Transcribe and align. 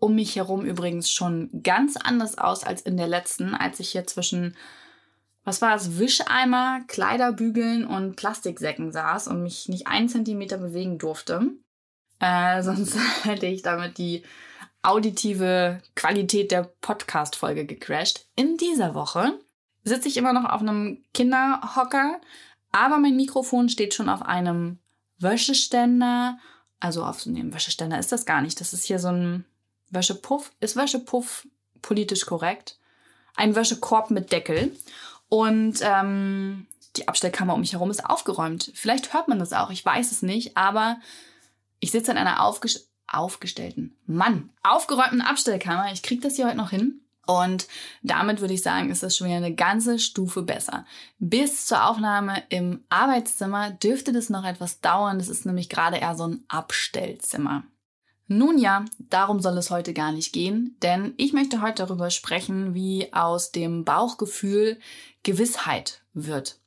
um 0.00 0.14
mich 0.14 0.36
herum 0.36 0.64
übrigens 0.64 1.10
schon 1.10 1.50
ganz 1.62 1.96
anders 1.96 2.38
aus 2.38 2.64
als 2.64 2.82
in 2.82 2.96
der 2.96 3.08
letzten, 3.08 3.54
als 3.54 3.80
ich 3.80 3.90
hier 3.90 4.06
zwischen, 4.06 4.56
was 5.44 5.62
war 5.62 5.74
es, 5.74 5.98
Wischeimer, 5.98 6.80
Kleiderbügeln 6.88 7.86
und 7.86 8.16
Plastiksäcken 8.16 8.92
saß 8.92 9.28
und 9.28 9.42
mich 9.42 9.68
nicht 9.68 9.86
einen 9.86 10.08
Zentimeter 10.08 10.58
bewegen 10.58 10.98
durfte. 10.98 11.52
Äh, 12.20 12.62
sonst 12.64 12.96
hätte 13.24 13.46
ich 13.46 13.62
damit 13.62 13.98
die 13.98 14.22
auditive 14.82 15.82
Qualität 15.94 16.50
der 16.50 16.70
Podcast-Folge 16.80 17.66
gecrashed. 17.66 18.26
In 18.36 18.56
dieser 18.56 18.94
Woche 18.94 19.38
sitze 19.84 20.08
ich 20.08 20.16
immer 20.16 20.32
noch 20.32 20.44
auf 20.44 20.60
einem 20.60 21.04
Kinderhocker, 21.14 22.20
aber 22.72 22.98
mein 22.98 23.16
Mikrofon 23.16 23.68
steht 23.68 23.94
schon 23.94 24.08
auf 24.08 24.22
einem 24.22 24.78
Wäscheständer. 25.18 26.38
Also 26.80 27.04
auf 27.04 27.20
so 27.20 27.30
einem 27.30 27.52
Wäscheständer 27.52 27.98
ist 27.98 28.12
das 28.12 28.24
gar 28.24 28.40
nicht. 28.40 28.60
Das 28.60 28.72
ist 28.72 28.84
hier 28.84 28.98
so 28.98 29.08
ein 29.08 29.44
Wäschepuff. 29.90 30.52
Ist 30.60 30.76
Wäschepuff 30.76 31.46
politisch 31.82 32.26
korrekt? 32.26 32.78
Ein 33.36 33.54
Wäschekorb 33.54 34.10
mit 34.10 34.32
Deckel. 34.32 34.76
Und 35.28 35.80
ähm, 35.82 36.66
die 36.96 37.08
Abstellkammer 37.08 37.54
um 37.54 37.60
mich 37.60 37.72
herum 37.72 37.90
ist 37.90 38.04
aufgeräumt. 38.04 38.72
Vielleicht 38.74 39.12
hört 39.12 39.28
man 39.28 39.38
das 39.38 39.52
auch, 39.52 39.70
ich 39.70 39.84
weiß 39.84 40.10
es 40.10 40.22
nicht, 40.22 40.56
aber 40.56 40.98
ich 41.80 41.90
sitze 41.90 42.10
in 42.10 42.18
einer 42.18 42.42
aufges 42.42 42.90
aufgestellten, 43.10 43.96
Mann, 44.06 44.50
aufgeräumten 44.62 45.22
Abstellkammer. 45.22 45.92
Ich 45.92 46.02
kriege 46.02 46.20
das 46.20 46.36
hier 46.36 46.46
heute 46.46 46.56
noch 46.56 46.70
hin. 46.70 47.00
Und 47.26 47.68
damit 48.02 48.40
würde 48.40 48.54
ich 48.54 48.62
sagen, 48.62 48.90
ist 48.90 49.02
das 49.02 49.16
schon 49.16 49.26
wieder 49.26 49.36
eine 49.36 49.54
ganze 49.54 49.98
Stufe 49.98 50.42
besser. 50.42 50.86
Bis 51.18 51.66
zur 51.66 51.86
Aufnahme 51.86 52.42
im 52.48 52.84
Arbeitszimmer 52.88 53.70
dürfte 53.70 54.12
das 54.12 54.30
noch 54.30 54.44
etwas 54.44 54.80
dauern. 54.80 55.18
Das 55.18 55.28
ist 55.28 55.44
nämlich 55.44 55.68
gerade 55.68 55.98
eher 55.98 56.16
so 56.16 56.26
ein 56.26 56.44
Abstellzimmer. 56.48 57.64
Nun 58.30 58.58
ja, 58.58 58.84
darum 58.98 59.40
soll 59.40 59.56
es 59.56 59.70
heute 59.70 59.94
gar 59.94 60.12
nicht 60.12 60.34
gehen, 60.34 60.76
denn 60.82 61.14
ich 61.16 61.32
möchte 61.32 61.62
heute 61.62 61.86
darüber 61.86 62.10
sprechen, 62.10 62.74
wie 62.74 63.10
aus 63.14 63.52
dem 63.52 63.84
Bauchgefühl 63.84 64.78
Gewissheit 65.22 66.02
wird. 66.12 66.60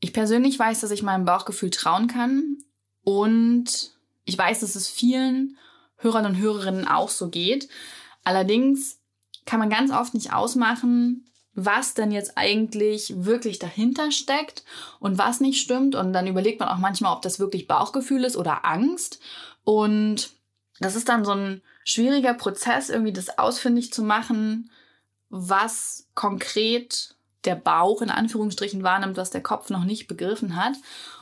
Ich 0.00 0.12
persönlich 0.12 0.58
weiß, 0.58 0.80
dass 0.80 0.90
ich 0.90 1.02
meinem 1.02 1.24
Bauchgefühl 1.24 1.70
trauen 1.70 2.06
kann 2.06 2.58
und 3.02 3.92
ich 4.26 4.36
weiß, 4.36 4.60
dass 4.60 4.74
es 4.74 4.88
vielen 4.88 5.56
Hörern 5.96 6.26
und 6.26 6.36
Hörerinnen 6.36 6.86
auch 6.86 7.08
so 7.08 7.30
geht. 7.30 7.70
Allerdings 8.22 9.00
kann 9.46 9.58
man 9.58 9.70
ganz 9.70 9.90
oft 9.90 10.12
nicht 10.12 10.34
ausmachen, 10.34 11.30
was 11.54 11.94
denn 11.94 12.12
jetzt 12.12 12.36
eigentlich 12.36 13.24
wirklich 13.24 13.58
dahinter 13.58 14.12
steckt 14.12 14.64
und 14.98 15.16
was 15.16 15.40
nicht 15.40 15.60
stimmt. 15.60 15.94
Und 15.94 16.12
dann 16.12 16.26
überlegt 16.26 16.60
man 16.60 16.68
auch 16.68 16.78
manchmal, 16.78 17.14
ob 17.14 17.22
das 17.22 17.38
wirklich 17.38 17.66
Bauchgefühl 17.66 18.24
ist 18.24 18.36
oder 18.36 18.64
Angst. 18.64 19.18
Und 19.64 20.30
das 20.80 20.96
ist 20.96 21.08
dann 21.08 21.24
so 21.24 21.32
ein 21.32 21.62
schwieriger 21.84 22.34
Prozess, 22.34 22.88
irgendwie 22.88 23.12
das 23.12 23.38
ausfindig 23.38 23.92
zu 23.92 24.02
machen, 24.02 24.70
was 25.28 26.08
konkret 26.14 27.14
der 27.44 27.54
Bauch 27.54 28.02
in 28.02 28.10
Anführungsstrichen 28.10 28.82
wahrnimmt, 28.82 29.16
was 29.16 29.30
der 29.30 29.42
Kopf 29.42 29.70
noch 29.70 29.84
nicht 29.84 30.08
begriffen 30.08 30.56
hat. 30.56 30.74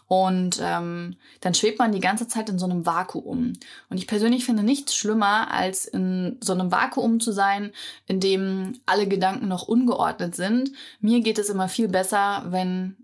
Und 0.06 0.59
ähm, 0.62 1.16
dann 1.41 1.55
schwebt 1.55 1.78
man 1.78 1.93
die 1.93 2.00
ganze 2.00 2.27
Zeit 2.27 2.49
in 2.49 2.59
so 2.59 2.65
einem 2.65 2.87
Vakuum. 2.87 3.53
Und 3.91 3.99
ich 3.99 4.06
persönlich 4.06 4.44
finde 4.44 4.62
nichts 4.62 4.94
schlimmer, 4.94 5.53
als 5.53 5.84
in 5.84 6.38
so 6.41 6.55
einem 6.55 6.72
Vakuum 6.72 7.21
zu 7.21 7.31
sein, 7.31 7.72
in 8.06 8.19
dem 8.19 8.81
alle 8.87 9.06
Gedanken 9.06 9.49
noch 9.49 9.69
ungeordnet 9.69 10.34
sind. 10.34 10.72
Mir 11.00 11.21
geht 11.21 11.38
es 11.38 11.50
immer 11.50 11.69
viel 11.69 11.88
besser, 11.88 12.47
wenn 12.49 12.97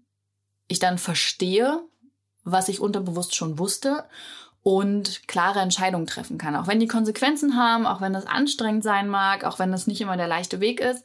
ich 0.66 0.78
dann 0.78 0.96
verstehe, 0.96 1.82
was 2.42 2.68
ich 2.68 2.80
unterbewusst 2.80 3.34
schon 3.34 3.58
wusste 3.58 4.04
und 4.64 5.28
klare 5.28 5.60
Entscheidungen 5.60 6.06
treffen 6.06 6.38
kann. 6.38 6.56
Auch 6.56 6.66
wenn 6.66 6.80
die 6.80 6.88
Konsequenzen 6.88 7.56
haben, 7.56 7.86
auch 7.86 8.00
wenn 8.00 8.14
das 8.14 8.26
anstrengend 8.26 8.82
sein 8.82 9.08
mag, 9.08 9.44
auch 9.44 9.58
wenn 9.58 9.70
das 9.70 9.86
nicht 9.86 10.00
immer 10.00 10.16
der 10.16 10.26
leichte 10.26 10.58
Weg 10.58 10.80
ist. 10.80 11.04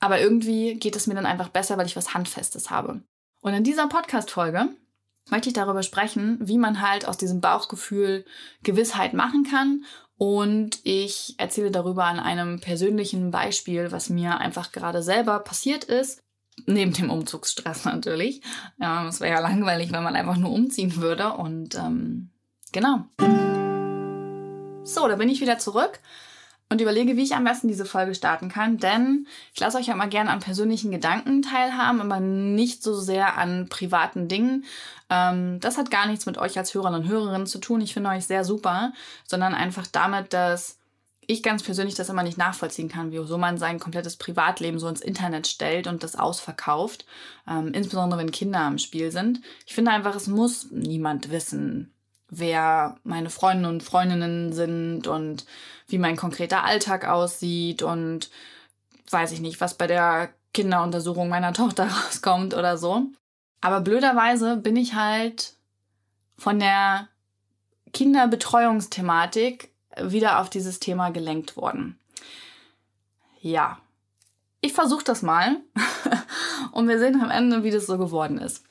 Aber 0.00 0.20
irgendwie 0.20 0.74
geht 0.74 0.96
es 0.96 1.06
mir 1.06 1.14
dann 1.14 1.24
einfach 1.24 1.48
besser, 1.48 1.78
weil 1.78 1.86
ich 1.86 1.96
was 1.96 2.14
Handfestes 2.14 2.70
habe. 2.70 3.00
Und 3.40 3.54
in 3.54 3.62
dieser 3.62 3.86
Podcast-Folge 3.86 4.70
möchte 5.30 5.48
ich 5.48 5.54
darüber 5.54 5.84
sprechen, 5.84 6.38
wie 6.42 6.58
man 6.58 6.80
halt 6.80 7.06
aus 7.06 7.16
diesem 7.16 7.40
Bauchgefühl 7.40 8.24
Gewissheit 8.64 9.14
machen 9.14 9.44
kann. 9.48 9.84
Und 10.18 10.80
ich 10.82 11.36
erzähle 11.38 11.70
darüber 11.70 12.06
an 12.06 12.18
einem 12.18 12.60
persönlichen 12.60 13.30
Beispiel, 13.30 13.92
was 13.92 14.10
mir 14.10 14.38
einfach 14.38 14.72
gerade 14.72 15.02
selber 15.02 15.38
passiert 15.38 15.84
ist. 15.84 16.22
Neben 16.66 16.92
dem 16.92 17.10
Umzugsstress 17.10 17.84
natürlich. 17.84 18.42
Ja, 18.80 19.06
es 19.06 19.20
wäre 19.20 19.34
ja 19.34 19.40
langweilig, 19.40 19.92
wenn 19.92 20.02
man 20.02 20.16
einfach 20.16 20.36
nur 20.36 20.50
umziehen 20.50 20.96
würde. 20.96 21.32
Und 21.34 21.76
ähm, 21.76 22.30
genau. 22.74 23.06
So, 24.84 25.08
da 25.08 25.16
bin 25.16 25.30
ich 25.30 25.40
wieder 25.40 25.58
zurück 25.58 26.00
und 26.68 26.80
überlege, 26.80 27.16
wie 27.16 27.22
ich 27.22 27.34
am 27.34 27.44
besten 27.44 27.68
diese 27.68 27.84
Folge 27.84 28.14
starten 28.14 28.48
kann, 28.48 28.78
denn 28.78 29.26
ich 29.54 29.60
lasse 29.60 29.78
euch 29.78 29.86
ja 29.86 29.94
immer 29.94 30.08
gerne 30.08 30.30
an 30.30 30.40
persönlichen 30.40 30.90
Gedanken 30.90 31.40
teilhaben, 31.40 32.00
aber 32.00 32.20
nicht 32.20 32.82
so 32.82 32.94
sehr 32.94 33.38
an 33.38 33.68
privaten 33.68 34.28
Dingen. 34.28 34.64
Ähm, 35.08 35.60
das 35.60 35.78
hat 35.78 35.90
gar 35.90 36.06
nichts 36.06 36.26
mit 36.26 36.36
euch 36.36 36.58
als 36.58 36.74
Hörern 36.74 36.94
und 36.94 37.08
Hörerinnen 37.08 37.46
zu 37.46 37.58
tun. 37.58 37.80
Ich 37.80 37.94
finde 37.94 38.10
euch 38.10 38.26
sehr 38.26 38.44
super, 38.44 38.92
sondern 39.24 39.54
einfach 39.54 39.86
damit, 39.86 40.32
dass 40.32 40.78
ich 41.26 41.42
ganz 41.42 41.62
persönlich 41.62 41.94
das 41.94 42.08
immer 42.08 42.22
nicht 42.22 42.38
nachvollziehen 42.38 42.88
kann, 42.88 43.12
wieso 43.12 43.38
man 43.38 43.56
sein 43.56 43.78
komplettes 43.78 44.16
Privatleben 44.16 44.78
so 44.78 44.88
ins 44.88 45.00
Internet 45.00 45.46
stellt 45.46 45.86
und 45.86 46.02
das 46.02 46.16
ausverkauft, 46.16 47.06
ähm, 47.48 47.72
insbesondere 47.72 48.20
wenn 48.20 48.30
Kinder 48.30 48.66
im 48.66 48.78
Spiel 48.78 49.10
sind. 49.10 49.40
Ich 49.64 49.74
finde 49.74 49.92
einfach, 49.92 50.14
es 50.14 50.26
muss 50.26 50.70
niemand 50.70 51.30
wissen, 51.30 51.93
wer 52.28 52.96
meine 53.04 53.30
Freunde 53.30 53.68
und 53.68 53.82
Freundinnen 53.82 54.52
sind 54.52 55.06
und 55.06 55.44
wie 55.86 55.98
mein 55.98 56.16
konkreter 56.16 56.64
Alltag 56.64 57.06
aussieht 57.06 57.82
und 57.82 58.30
weiß 59.10 59.32
ich 59.32 59.40
nicht, 59.40 59.60
was 59.60 59.74
bei 59.74 59.86
der 59.86 60.30
Kinderuntersuchung 60.52 61.28
meiner 61.28 61.52
Tochter 61.54 61.88
rauskommt 61.88 62.54
oder 62.54 62.78
so. 62.78 63.02
Aber 63.60 63.80
blöderweise 63.80 64.56
bin 64.56 64.76
ich 64.76 64.94
halt 64.94 65.54
von 66.36 66.58
der 66.58 67.08
Kinderbetreuungsthematik 67.92 69.70
wieder 69.96 70.40
auf 70.40 70.50
dieses 70.50 70.80
Thema 70.80 71.10
gelenkt 71.10 71.56
worden. 71.56 71.98
Ja, 73.40 73.78
ich 74.60 74.72
versuche 74.72 75.04
das 75.04 75.22
mal 75.22 75.60
und 76.72 76.88
wir 76.88 76.98
sehen 76.98 77.20
am 77.20 77.30
Ende, 77.30 77.62
wie 77.62 77.70
das 77.70 77.86
so 77.86 77.98
geworden 77.98 78.38
ist. 78.38 78.64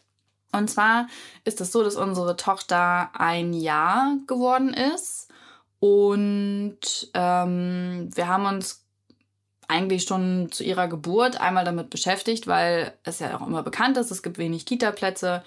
Und 0.54 0.70
zwar 0.70 1.08
ist 1.44 1.60
es 1.60 1.72
so, 1.72 1.84
dass 1.84 1.96
unsere 1.96 2.38
Tochter 2.38 3.10
ein 3.14 3.54
Jahr 3.54 4.16
geworden 4.28 4.74
ist 4.74 5.30
und 5.84 6.80
ähm, 7.14 8.10
wir 8.16 8.28
haben 8.30 8.46
uns 8.46 8.86
eigentlich 9.68 10.04
schon 10.04 10.50
zu 10.50 10.64
ihrer 10.64 10.88
Geburt 10.88 11.42
einmal 11.42 11.66
damit 11.66 11.90
beschäftigt, 11.90 12.48
weil 12.48 12.94
es 13.04 13.20
ja 13.20 13.36
auch 13.36 13.46
immer 13.46 13.64
bekannt 13.64 13.98
ist, 13.98 14.10
es 14.10 14.24
gibt 14.24 14.38
wenig 14.38 14.66
Kita-Plätze 14.66 15.44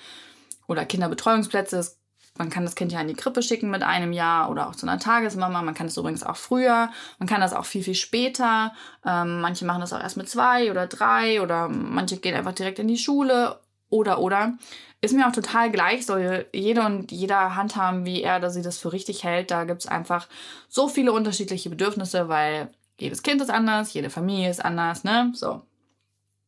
oder 0.66 0.84
Kinderbetreuungsplätze. 0.84 1.96
Man 2.36 2.50
kann 2.50 2.64
das 2.64 2.74
Kind 2.74 2.92
ja 2.92 3.00
in 3.00 3.08
die 3.08 3.14
Krippe 3.14 3.40
schicken 3.40 3.70
mit 3.70 3.82
einem 3.82 4.12
Jahr 4.12 4.50
oder 4.50 4.68
auch 4.68 4.76
zu 4.76 4.86
einer 4.86 4.98
Tagesmama. 4.98 5.62
Man 5.62 5.74
kann 5.74 5.86
es 5.86 5.96
übrigens 5.96 6.22
auch 6.22 6.36
früher. 6.36 6.90
Man 7.18 7.28
kann 7.28 7.40
das 7.40 7.54
auch 7.54 7.64
viel, 7.64 7.82
viel 7.82 7.94
später. 7.94 8.74
Ähm, 9.06 9.40
manche 9.40 9.64
machen 9.64 9.80
das 9.80 9.94
auch 9.94 10.00
erst 10.00 10.18
mit 10.18 10.28
zwei 10.28 10.70
oder 10.70 10.86
drei 10.86 11.40
oder 11.40 11.68
manche 11.68 12.18
gehen 12.18 12.34
einfach 12.34 12.52
direkt 12.52 12.78
in 12.78 12.88
die 12.88 12.98
Schule 12.98 13.58
oder 13.88 14.18
oder. 14.18 14.58
Ist 15.02 15.14
mir 15.14 15.28
auch 15.28 15.32
total 15.32 15.70
gleich, 15.70 16.06
soll 16.06 16.46
jeder 16.52 16.86
und 16.86 17.12
jeder 17.12 17.54
handhaben, 17.54 18.06
wie 18.06 18.22
er 18.22 18.38
oder 18.38 18.50
sie 18.50 18.62
das 18.62 18.78
für 18.78 18.92
richtig 18.92 19.24
hält. 19.24 19.50
Da 19.50 19.64
gibt 19.64 19.82
es 19.82 19.86
einfach 19.86 20.26
so 20.68 20.88
viele 20.88 21.12
unterschiedliche 21.12 21.70
Bedürfnisse, 21.70 22.28
weil 22.28 22.70
jedes 22.98 23.22
Kind 23.22 23.40
ist 23.42 23.50
anders, 23.50 23.92
jede 23.92 24.10
Familie 24.10 24.50
ist 24.50 24.64
anders, 24.64 25.04
ne? 25.04 25.30
So, 25.34 25.62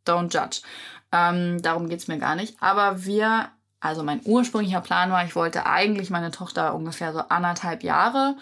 don't 0.06 0.32
judge. 0.32 0.62
Ähm, 1.12 1.60
darum 1.62 1.88
geht's 1.88 2.08
mir 2.08 2.18
gar 2.18 2.36
nicht. 2.36 2.56
Aber 2.60 3.04
wir, 3.04 3.50
also 3.80 4.02
mein 4.02 4.22
ursprünglicher 4.24 4.80
Plan 4.80 5.10
war, 5.10 5.24
ich 5.24 5.36
wollte 5.36 5.66
eigentlich 5.66 6.10
meine 6.10 6.30
Tochter 6.30 6.74
ungefähr 6.74 7.12
so 7.12 7.20
anderthalb 7.20 7.82
Jahre 7.82 8.36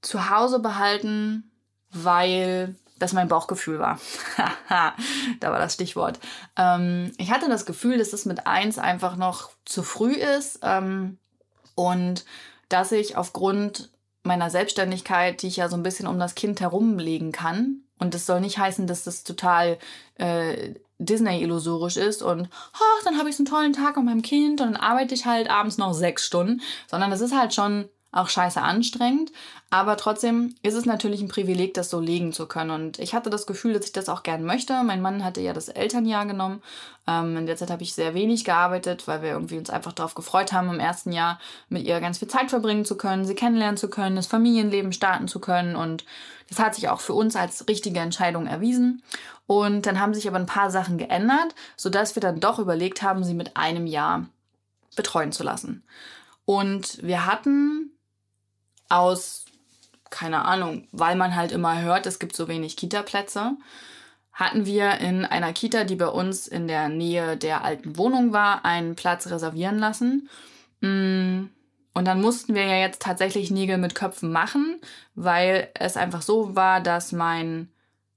zu 0.00 0.30
Hause 0.30 0.60
behalten, 0.60 1.50
weil 1.90 2.74
das 2.98 3.12
mein 3.12 3.28
Bauchgefühl 3.28 3.78
war. 3.78 3.98
da 5.40 5.50
war 5.50 5.58
das 5.58 5.74
Stichwort. 5.74 6.18
Ähm, 6.56 7.12
ich 7.18 7.30
hatte 7.30 7.48
das 7.48 7.66
Gefühl, 7.66 7.98
dass 7.98 8.12
es 8.12 8.24
mit 8.24 8.46
eins 8.46 8.78
einfach 8.78 9.16
noch 9.16 9.50
zu 9.64 9.82
früh 9.82 10.14
ist 10.14 10.60
ähm, 10.62 11.18
und 11.74 12.24
dass 12.68 12.92
ich 12.92 13.16
aufgrund 13.16 13.90
meiner 14.22 14.50
Selbstständigkeit, 14.50 15.42
die 15.42 15.48
ich 15.48 15.56
ja 15.56 15.68
so 15.68 15.76
ein 15.76 15.82
bisschen 15.82 16.06
um 16.06 16.18
das 16.18 16.34
Kind 16.34 16.60
herumlegen 16.60 17.32
kann. 17.32 17.82
Und 17.98 18.12
das 18.12 18.26
soll 18.26 18.40
nicht 18.40 18.58
heißen, 18.58 18.86
dass 18.86 19.04
das 19.04 19.24
total 19.24 19.78
äh, 20.16 20.74
Disney-illusorisch 20.98 21.96
ist 21.96 22.22
und 22.22 22.48
ach, 22.72 23.04
dann 23.04 23.18
habe 23.18 23.28
ich 23.28 23.36
so 23.36 23.42
einen 23.42 23.48
tollen 23.48 23.72
Tag 23.72 23.96
mit 23.96 24.06
meinem 24.06 24.22
Kind 24.22 24.60
und 24.60 24.72
dann 24.72 24.76
arbeite 24.76 25.14
ich 25.14 25.26
halt 25.26 25.50
abends 25.50 25.76
noch 25.76 25.92
sechs 25.92 26.24
Stunden, 26.24 26.62
sondern 26.86 27.10
das 27.10 27.20
ist 27.20 27.36
halt 27.36 27.52
schon 27.52 27.88
auch 28.12 28.28
scheiße 28.28 28.60
anstrengend. 28.60 29.30
Aber 29.70 29.96
trotzdem 29.96 30.54
ist 30.62 30.74
es 30.74 30.86
natürlich 30.86 31.20
ein 31.20 31.28
Privileg, 31.28 31.74
das 31.74 31.90
so 31.90 32.00
legen 32.00 32.32
zu 32.32 32.46
können. 32.46 32.70
Und 32.70 32.98
ich 32.98 33.14
hatte 33.14 33.30
das 33.30 33.46
Gefühl, 33.46 33.74
dass 33.74 33.86
ich 33.86 33.92
das 33.92 34.08
auch 34.08 34.22
gern 34.22 34.44
möchte. 34.44 34.82
Mein 34.84 35.02
Mann 35.02 35.24
hatte 35.24 35.40
ja 35.40 35.52
das 35.52 35.68
Elternjahr 35.68 36.24
genommen. 36.24 36.62
Ähm, 37.06 37.36
in 37.36 37.46
der 37.46 37.56
Zeit 37.56 37.70
habe 37.70 37.82
ich 37.82 37.94
sehr 37.94 38.14
wenig 38.14 38.44
gearbeitet, 38.44 39.06
weil 39.06 39.22
wir 39.22 39.30
irgendwie 39.30 39.58
uns 39.58 39.70
einfach 39.70 39.92
darauf 39.92 40.14
gefreut 40.14 40.52
haben, 40.52 40.70
im 40.70 40.80
ersten 40.80 41.12
Jahr 41.12 41.38
mit 41.68 41.84
ihr 41.84 42.00
ganz 42.00 42.18
viel 42.18 42.28
Zeit 42.28 42.50
verbringen 42.50 42.84
zu 42.84 42.96
können, 42.96 43.24
sie 43.24 43.34
kennenlernen 43.34 43.76
zu 43.76 43.90
können, 43.90 44.16
das 44.16 44.26
Familienleben 44.26 44.92
starten 44.92 45.28
zu 45.28 45.40
können. 45.40 45.76
Und 45.76 46.04
das 46.48 46.58
hat 46.58 46.74
sich 46.74 46.88
auch 46.88 47.00
für 47.00 47.14
uns 47.14 47.36
als 47.36 47.68
richtige 47.68 48.00
Entscheidung 48.00 48.46
erwiesen. 48.46 49.02
Und 49.46 49.86
dann 49.86 50.00
haben 50.00 50.14
sich 50.14 50.26
aber 50.26 50.38
ein 50.38 50.46
paar 50.46 50.70
Sachen 50.70 50.96
geändert, 50.98 51.54
sodass 51.76 52.16
wir 52.16 52.20
dann 52.20 52.40
doch 52.40 52.58
überlegt 52.58 53.02
haben, 53.02 53.24
sie 53.24 53.34
mit 53.34 53.56
einem 53.56 53.86
Jahr 53.86 54.26
betreuen 54.96 55.32
zu 55.32 55.42
lassen. 55.42 55.84
Und 56.44 57.02
wir 57.02 57.26
hatten 57.26 57.92
aus 58.88 59.46
keine 60.10 60.44
Ahnung, 60.44 60.86
weil 60.92 61.16
man 61.16 61.34
halt 61.34 61.52
immer 61.52 61.82
hört, 61.82 62.06
es 62.06 62.18
gibt 62.18 62.36
so 62.36 62.48
wenig 62.48 62.76
Kita-Plätze, 62.76 63.56
hatten 64.32 64.66
wir 64.66 64.98
in 64.98 65.24
einer 65.24 65.52
Kita, 65.52 65.84
die 65.84 65.96
bei 65.96 66.08
uns 66.08 66.46
in 66.46 66.68
der 66.68 66.88
Nähe 66.88 67.36
der 67.36 67.64
alten 67.64 67.96
Wohnung 67.96 68.32
war, 68.32 68.64
einen 68.64 68.94
Platz 68.94 69.28
reservieren 69.28 69.78
lassen. 69.78 70.28
Mm, 70.80 71.46
und 71.94 72.04
dann 72.04 72.20
mussten 72.20 72.54
wir 72.54 72.64
ja 72.64 72.76
jetzt 72.76 73.00
tatsächlich 73.02 73.50
Nägel 73.50 73.78
mit 73.78 73.94
Köpfen 73.94 74.30
machen, 74.30 74.80
weil 75.14 75.70
es 75.74 75.96
einfach 75.96 76.22
so 76.22 76.54
war, 76.54 76.80
dass 76.80 77.12
mein 77.12 77.70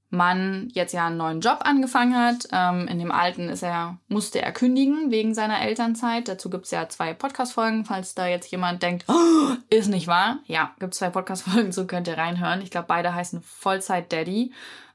Mann 0.10 0.70
jetzt 0.74 0.94
ja 0.94 1.08
einen 1.08 1.18
neuen 1.18 1.42
Job 1.42 1.60
angefangen 1.62 2.16
hat. 2.16 2.48
Ähm, 2.52 2.88
in 2.88 3.00
dem 3.00 3.12
alten 3.12 3.48
ist 3.50 3.62
er, 3.62 3.98
musste 4.08 4.42
er 4.42 4.52
kündigen 4.52 5.12
wegen 5.12 5.36
seiner 5.36 5.62
Elternzeit. 5.62 6.28
Dazu 6.28 6.50
gibt 6.50 6.66
es 6.66 6.72
ja 6.72 6.90
zwei 6.90 7.14
Podcast-Folgen, 7.14 7.86
falls 7.86 8.16
da 8.16 8.26
jetzt 8.28 8.50
jemand 8.52 8.82
denkt, 8.82 9.06
oh, 9.08 9.56
ist 9.70 9.88
nicht 9.88 10.08
wahr. 10.08 10.40
Ja, 10.46 10.72
gibt 10.80 10.96
zwei 10.96 11.10
Podcast-Folgen, 11.10 11.72
so 11.72 11.86
könnt 11.86 12.08
ihr 12.08 12.18
reinhören. 12.18 12.62
Ich 12.62 12.72
glaube, 12.72 12.88
beide 12.88 13.14
heißen 13.14 13.42
Vollzeit 13.44 14.12
Daddy 14.12 14.52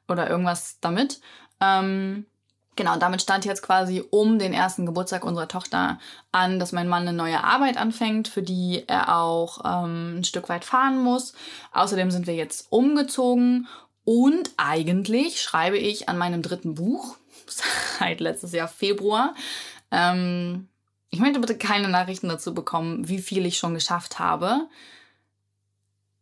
oder 0.08 0.28
irgendwas 0.28 0.78
damit. 0.80 1.20
Ähm, 1.60 2.26
genau, 2.74 2.96
damit 2.96 3.22
stand 3.22 3.44
jetzt 3.44 3.62
quasi 3.62 4.02
um 4.10 4.40
den 4.40 4.52
ersten 4.52 4.84
Geburtstag 4.84 5.24
unserer 5.24 5.46
Tochter 5.46 6.00
an, 6.32 6.58
dass 6.58 6.72
mein 6.72 6.88
Mann 6.88 7.06
eine 7.06 7.16
neue 7.16 7.44
Arbeit 7.44 7.76
anfängt, 7.76 8.26
für 8.26 8.42
die 8.42 8.82
er 8.88 9.16
auch 9.16 9.60
ähm, 9.64 10.18
ein 10.18 10.24
Stück 10.24 10.48
weit 10.48 10.64
fahren 10.64 10.98
muss. 10.98 11.34
Außerdem 11.72 12.10
sind 12.10 12.26
wir 12.26 12.34
jetzt 12.34 12.66
umgezogen 12.70 13.68
und 14.04 14.50
eigentlich 14.56 15.40
schreibe 15.40 15.78
ich 15.78 16.08
an 16.08 16.18
meinem 16.18 16.42
dritten 16.42 16.74
Buch 16.74 17.16
seit 17.98 18.20
letztes 18.20 18.52
Jahr 18.52 18.68
Februar. 18.68 19.34
Ähm, 19.90 20.68
ich 21.10 21.20
möchte 21.20 21.40
bitte 21.40 21.56
keine 21.56 21.88
Nachrichten 21.88 22.28
dazu 22.28 22.54
bekommen, 22.54 23.08
wie 23.08 23.18
viel 23.18 23.46
ich 23.46 23.58
schon 23.58 23.74
geschafft 23.74 24.18
habe. 24.18 24.68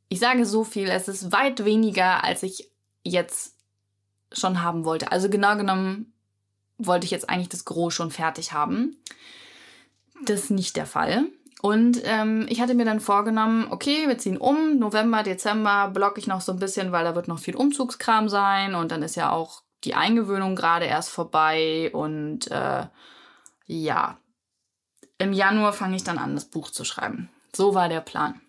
Ich 0.09 0.21
sage 0.21 0.45
so 0.45 0.65
viel, 0.65 0.89
es 0.89 1.09
ist 1.09 1.33
weit 1.33 1.65
weniger, 1.65 2.23
als 2.23 2.43
ich 2.43 2.71
jetzt 3.03 3.55
schon 4.31 4.63
haben 4.63 4.85
wollte. 4.85 5.11
Also 5.11 5.29
genau 5.29 5.57
genommen 5.57 6.13
wollte 6.79 7.07
ich 7.07 7.11
jetzt 7.11 7.29
eigentlich 7.29 7.49
das 7.49 7.65
Gros 7.65 7.95
schon 7.95 8.11
fertig 8.11 8.53
haben. 8.53 8.97
Das 10.25 10.45
ist 10.45 10.51
nicht 10.51 10.77
der 10.77 10.87
Fall. 10.87 11.25
Und 11.63 12.01
ähm, 12.03 12.47
ich 12.49 12.61
hatte 12.61 12.75
mir 12.75 12.85
dann 12.85 12.99
vorgenommen, 12.99 13.69
okay, 13.71 14.09
wir 14.09 14.19
ziehen 14.19 14.37
um, 14.37 14.81
November, 14.81 15.23
Dezember 15.23 15.91
blocke 15.95 16.19
ich 16.19 16.27
noch 16.27 16.41
so 16.41 16.51
ein 16.51 16.59
bisschen, 16.59 16.91
weil 16.91 17.05
da 17.05 17.15
wird 17.15 17.29
noch 17.29 17.39
viel 17.39 17.55
Umzugskram 17.55 18.29
sein 18.29 18.75
und 18.75 18.91
dann 18.91 19.05
ist 19.05 19.15
ja 19.15 19.31
auch 19.31 19.63
die 19.85 19.95
Eingewöhnung 19.95 20.57
gerade 20.57 20.87
erst 20.87 21.11
vorbei 21.11 21.89
und 21.93 22.51
äh, 22.51 22.87
ja, 23.67 24.19
im 25.19 25.33
Januar 25.33 25.73
fange 25.73 25.95
ich 25.95 26.03
dann 26.03 26.19
an, 26.19 26.35
das 26.35 26.47
Buch 26.47 26.69
zu 26.69 26.83
schreiben. 26.83 27.31
So 27.55 27.77
war 27.77 27.89
der 27.89 28.01
Plan. 28.01 28.41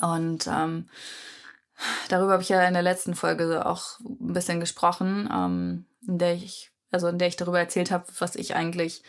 Und 0.00 0.46
ähm, 0.46 0.88
darüber 2.08 2.32
habe 2.32 2.42
ich 2.42 2.48
ja 2.48 2.66
in 2.66 2.72
der 2.72 2.82
letzten 2.82 3.14
Folge 3.14 3.66
auch 3.66 4.00
ein 4.00 4.32
bisschen 4.32 4.60
gesprochen, 4.60 5.28
ähm, 5.30 5.84
in 6.08 6.16
der 6.16 6.32
ich, 6.32 6.70
also 6.90 7.08
in 7.08 7.18
der 7.18 7.28
ich 7.28 7.36
darüber 7.36 7.58
erzählt 7.58 7.90
habe, 7.90 8.06
was 8.18 8.34
ich 8.34 8.54
eigentlich 8.54 9.02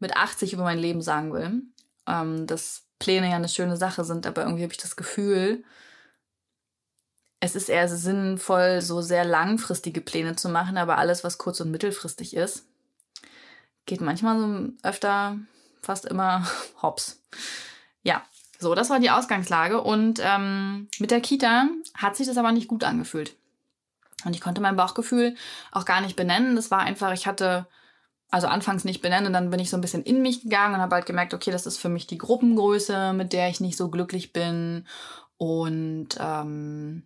mit 0.00 0.16
80 0.16 0.52
über 0.52 0.64
mein 0.64 0.80
Leben 0.80 1.00
sagen 1.00 1.32
will 1.32 1.62
ähm, 2.06 2.46
dass 2.46 2.84
Pläne 2.98 3.30
ja 3.30 3.36
eine 3.36 3.48
schöne 3.48 3.76
Sache 3.76 4.04
sind, 4.04 4.26
aber 4.26 4.42
irgendwie 4.42 4.62
habe 4.62 4.72
ich 4.72 4.78
das 4.78 4.96
Gefühl, 4.96 5.64
es 7.40 7.56
ist 7.56 7.68
eher 7.68 7.88
sinnvoll, 7.88 8.80
so 8.80 9.00
sehr 9.00 9.24
langfristige 9.24 10.00
Pläne 10.00 10.36
zu 10.36 10.48
machen, 10.48 10.78
aber 10.78 10.98
alles, 10.98 11.24
was 11.24 11.38
kurz- 11.38 11.60
und 11.60 11.72
mittelfristig 11.72 12.36
ist, 12.36 12.64
geht 13.86 14.00
manchmal 14.00 14.38
so 14.38 14.68
öfter, 14.84 15.38
fast 15.80 16.06
immer 16.06 16.46
hops. 16.82 17.20
Ja, 18.02 18.22
so, 18.60 18.76
das 18.76 18.90
war 18.90 19.00
die 19.00 19.10
Ausgangslage. 19.10 19.80
Und 19.80 20.20
ähm, 20.22 20.88
mit 21.00 21.10
der 21.10 21.20
Kita 21.20 21.68
hat 21.94 22.16
sich 22.16 22.28
das 22.28 22.36
aber 22.36 22.52
nicht 22.52 22.68
gut 22.68 22.84
angefühlt. 22.84 23.34
Und 24.24 24.36
ich 24.36 24.40
konnte 24.40 24.60
mein 24.60 24.76
Bauchgefühl 24.76 25.34
auch 25.72 25.84
gar 25.84 26.00
nicht 26.00 26.14
benennen. 26.14 26.54
Das 26.54 26.70
war 26.70 26.78
einfach, 26.78 27.12
ich 27.12 27.26
hatte 27.26 27.66
also 28.32 28.48
anfangs 28.48 28.84
nicht 28.84 29.02
benennen. 29.02 29.26
Und 29.26 29.34
dann 29.34 29.50
bin 29.50 29.60
ich 29.60 29.70
so 29.70 29.76
ein 29.76 29.82
bisschen 29.82 30.02
in 30.02 30.22
mich 30.22 30.42
gegangen 30.42 30.74
und 30.74 30.80
habe 30.80 30.96
halt 30.96 31.06
gemerkt, 31.06 31.34
okay, 31.34 31.52
das 31.52 31.66
ist 31.66 31.78
für 31.78 31.90
mich 31.90 32.06
die 32.06 32.18
Gruppengröße, 32.18 33.12
mit 33.12 33.32
der 33.32 33.48
ich 33.48 33.60
nicht 33.60 33.76
so 33.76 33.90
glücklich 33.90 34.32
bin. 34.32 34.86
Und 35.36 36.08
ähm, 36.18 37.02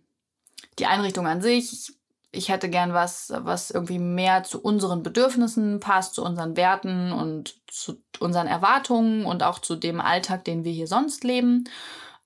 die 0.79 0.85
Einrichtung 0.85 1.27
an 1.27 1.41
sich, 1.41 1.93
ich 2.31 2.49
hätte 2.49 2.69
gern 2.69 2.93
was, 2.93 3.33
was 3.35 3.71
irgendwie 3.71 3.99
mehr 3.99 4.43
zu 4.43 4.61
unseren 4.61 5.03
Bedürfnissen 5.03 5.81
passt, 5.81 6.15
zu 6.15 6.23
unseren 6.23 6.55
Werten 6.55 7.11
und 7.11 7.55
zu 7.67 8.01
unseren 8.19 8.47
Erwartungen 8.47 9.25
und 9.25 9.43
auch 9.43 9.59
zu 9.59 9.75
dem 9.75 9.99
Alltag, 9.99 10.45
den 10.45 10.63
wir 10.63 10.71
hier 10.71 10.87
sonst 10.87 11.25
leben. 11.25 11.65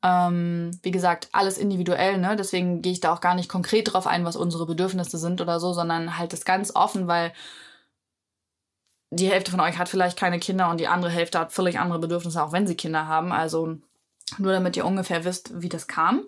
Ähm, 0.03 0.77
wie 0.83 0.91
gesagt, 0.91 1.29
alles 1.31 1.57
individuell, 1.57 2.19
ne? 2.19 2.35
Deswegen 2.35 2.83
gehe 2.83 2.91
ich 2.91 2.99
da 2.99 3.13
auch 3.13 3.21
gar 3.21 3.33
nicht 3.35 3.49
konkret 3.49 3.93
drauf 3.93 4.05
ein, 4.05 4.25
was 4.25 4.35
unsere 4.35 4.67
Bedürfnisse 4.67 5.17
sind 5.17 5.41
oder 5.41 5.59
so, 5.59 5.73
sondern 5.73 6.19
halt 6.19 6.33
das 6.33 6.45
ganz 6.45 6.75
offen, 6.75 7.07
weil 7.07 7.33
die 9.11 9.29
Hälfte 9.29 9.51
von 9.51 9.59
euch 9.59 9.77
hat 9.77 9.89
vielleicht 9.89 10.17
keine 10.17 10.39
Kinder 10.39 10.69
und 10.69 10.79
die 10.79 10.87
andere 10.87 11.11
Hälfte 11.11 11.37
hat 11.37 11.51
völlig 11.51 11.77
andere 11.77 11.99
Bedürfnisse, 11.99 12.41
auch 12.41 12.53
wenn 12.53 12.65
sie 12.65 12.75
Kinder 12.75 13.07
haben. 13.07 13.31
Also 13.31 13.77
nur 14.37 14.53
damit 14.53 14.77
ihr 14.77 14.85
ungefähr 14.85 15.25
wisst, 15.25 15.61
wie 15.61 15.69
das 15.69 15.87
kam. 15.87 16.25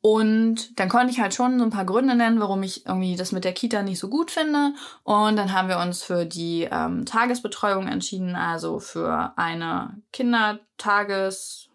Und 0.00 0.78
dann 0.78 0.88
konnte 0.88 1.12
ich 1.12 1.20
halt 1.20 1.34
schon 1.34 1.58
so 1.58 1.64
ein 1.64 1.70
paar 1.70 1.84
Gründe 1.84 2.14
nennen, 2.14 2.40
warum 2.40 2.62
ich 2.62 2.86
irgendwie 2.86 3.16
das 3.16 3.32
mit 3.32 3.44
der 3.44 3.52
Kita 3.52 3.82
nicht 3.82 3.98
so 3.98 4.08
gut 4.08 4.30
finde. 4.30 4.74
Und 5.04 5.36
dann 5.36 5.52
haben 5.52 5.68
wir 5.68 5.78
uns 5.78 6.02
für 6.02 6.26
die 6.26 6.68
ähm, 6.70 7.06
Tagesbetreuung 7.06 7.88
entschieden, 7.88 8.34
also 8.34 8.78
für 8.78 9.32
eine 9.36 10.00
Kindertages... 10.12 11.68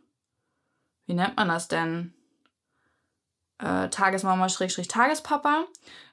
Wie 1.08 1.14
nennt 1.14 1.36
man 1.36 1.50
das 1.50 1.68
denn? 1.68 2.14
Äh, 3.62 3.90
Tagesmama 3.90 4.50
Schrägstrich 4.50 4.88
Tagespapa, 4.88 5.66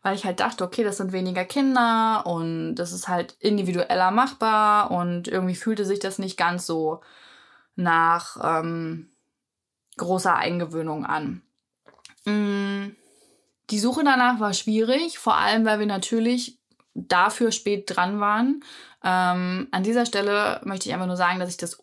weil 0.03 0.15
ich 0.15 0.25
halt 0.25 0.41
dachte, 0.41 0.65
okay, 0.65 0.85
das 0.85 0.99
sind 0.99 1.13
weniger 1.13 1.45
Kinder 1.45 2.25
und 2.27 2.75
das 2.75 2.93
ist 2.93 3.09
halt 3.09 3.37
individueller 3.41 4.11
machbar 4.11 4.91
und 4.91 5.29
irgendwie 5.29 5.55
fühlte 5.55 5.85
sich 5.85 5.99
das 5.99 6.19
nicht 6.19 6.37
ganz 6.37 6.67
so 6.67 7.01
nach 7.75 8.37
ähm, 8.43 9.11
großer 9.97 10.35
Eingewöhnung 10.35 11.07
an. 11.07 11.43
Mm, 12.25 12.97
die 13.71 13.79
Suche 13.79 14.05
danach 14.05 14.41
war 14.41 14.53
schwierig, 14.53 15.19
vor 15.19 15.37
allem 15.37 15.65
weil 15.65 15.79
wir 15.79 15.87
natürlich 15.87 16.59
dafür 16.95 17.53
spät 17.53 17.85
dran 17.87 18.21
waren. 18.21 18.65
Ähm, 19.05 19.69
an 19.71 19.83
dieser 19.83 20.07
Stelle 20.07 20.61
möchte 20.65 20.89
ich 20.89 20.95
einfach 20.95 21.07
nur 21.07 21.17
sagen, 21.17 21.39
dass 21.39 21.51
ich 21.51 21.57
das 21.57 21.83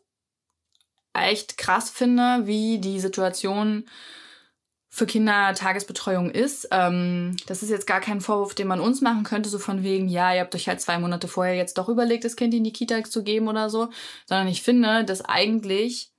echt 1.14 1.58
krass 1.58 1.90
finde, 1.90 2.42
wie 2.46 2.80
die 2.80 3.00
Situation 3.00 3.86
für 4.90 5.06
Kinder 5.06 5.54
Tagesbetreuung 5.54 6.32
ist. 6.32 6.70
Ähm, 6.72 7.36
das 7.48 7.64
ist 7.64 7.70
jetzt 7.70 7.88
gar 7.88 8.00
kein 8.00 8.22
Vorwurf, 8.22 8.56
den 8.56 8.68
man 8.68 8.80
uns 8.80 9.02
machen 9.02 9.24
könnte, 9.24 9.50
so 9.50 9.60
von 9.60 9.84
wegen, 9.84 10.08
ja, 10.08 10.34
ihr 10.34 10.42
habt 10.42 10.56
euch 10.56 10.68
halt 10.68 10.82
zwei 10.82 10.98
Monate 11.00 11.28
vorher 11.28 11.56
jetzt 11.56 11.78
doch 11.78 11.90
überlegt, 11.90 12.24
das 12.24 12.36
Kind 12.36 12.54
in 12.54 12.64
die 12.64 12.74
Kita 12.74 13.04
zu 13.04 13.24
geben 13.24 13.48
oder 13.48 13.70
so, 13.70 13.90
sondern 14.26 14.48
ich 14.48 14.62
finde, 14.62 15.04
dass 15.04 15.24
eigentlich 15.24 16.12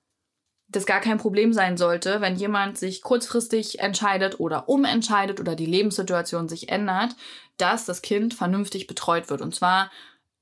das 0.69 0.85
gar 0.85 1.01
kein 1.01 1.19
Problem 1.19 1.53
sein 1.53 1.77
sollte, 1.77 2.21
wenn 2.21 2.37
jemand 2.37 2.77
sich 2.77 3.03
kurzfristig 3.03 3.79
entscheidet 3.79 4.41
oder 4.41 4.69
umentscheidet 4.69 5.41
oder 5.41 5.55
die 5.55 5.67
Lebenssituation 5.67 6.49
sich 6.49 6.69
ändert, 6.69 7.15
dass 7.57 7.85
das 7.85 8.03
Kind 8.03 8.35
vernünftig 8.35 8.87
betreut 8.87 9.31
wird. 9.31 9.43
Und 9.43 9.55
zwar 9.55 9.91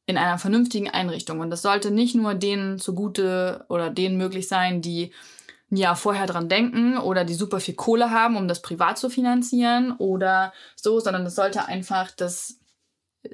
in 0.06 0.18
einer 0.18 0.38
vernünftigen 0.38 0.88
Einrichtung. 0.88 1.40
Und 1.40 1.50
das 1.50 1.62
sollte 1.62 1.90
nicht 1.90 2.14
nur 2.14 2.34
denen 2.34 2.78
zugute 2.78 3.64
oder 3.68 3.90
denen 3.90 4.16
möglich 4.16 4.48
sein, 4.48 4.82
die 4.82 5.12
ja 5.70 5.94
vorher 5.94 6.26
dran 6.26 6.48
denken 6.48 6.98
oder 6.98 7.24
die 7.24 7.34
super 7.34 7.60
viel 7.60 7.74
Kohle 7.74 8.10
haben, 8.10 8.36
um 8.36 8.48
das 8.48 8.62
privat 8.62 8.98
zu 8.98 9.10
finanzieren 9.10 9.92
oder 9.92 10.52
so, 10.76 11.00
sondern 11.00 11.26
es 11.26 11.34
sollte 11.34 11.66
einfach 11.66 12.10
das 12.10 12.58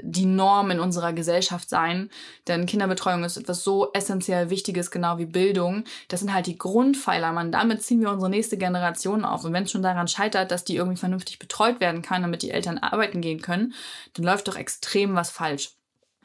die 0.02 0.26
Norm 0.26 0.70
in 0.70 0.80
unserer 0.80 1.12
Gesellschaft 1.12 1.68
sein. 1.68 2.10
Denn 2.46 2.66
Kinderbetreuung 2.66 3.24
ist 3.24 3.36
etwas 3.36 3.64
so 3.64 3.92
essentiell 3.92 4.50
Wichtiges, 4.50 4.90
genau 4.90 5.18
wie 5.18 5.26
Bildung. 5.26 5.84
Das 6.08 6.20
sind 6.20 6.32
halt 6.32 6.46
die 6.46 6.58
Grundpfeiler, 6.58 7.32
man. 7.32 7.52
Damit 7.52 7.82
ziehen 7.82 8.00
wir 8.00 8.10
unsere 8.10 8.30
nächste 8.30 8.56
Generation 8.56 9.24
auf. 9.24 9.44
Und 9.44 9.52
wenn 9.52 9.64
es 9.64 9.70
schon 9.70 9.82
daran 9.82 10.08
scheitert, 10.08 10.50
dass 10.50 10.64
die 10.64 10.76
irgendwie 10.76 10.98
vernünftig 10.98 11.38
betreut 11.38 11.80
werden 11.80 12.02
kann, 12.02 12.22
damit 12.22 12.42
die 12.42 12.50
Eltern 12.50 12.78
arbeiten 12.78 13.20
gehen 13.20 13.42
können, 13.42 13.74
dann 14.14 14.24
läuft 14.24 14.48
doch 14.48 14.56
extrem 14.56 15.14
was 15.14 15.30
falsch. 15.30 15.79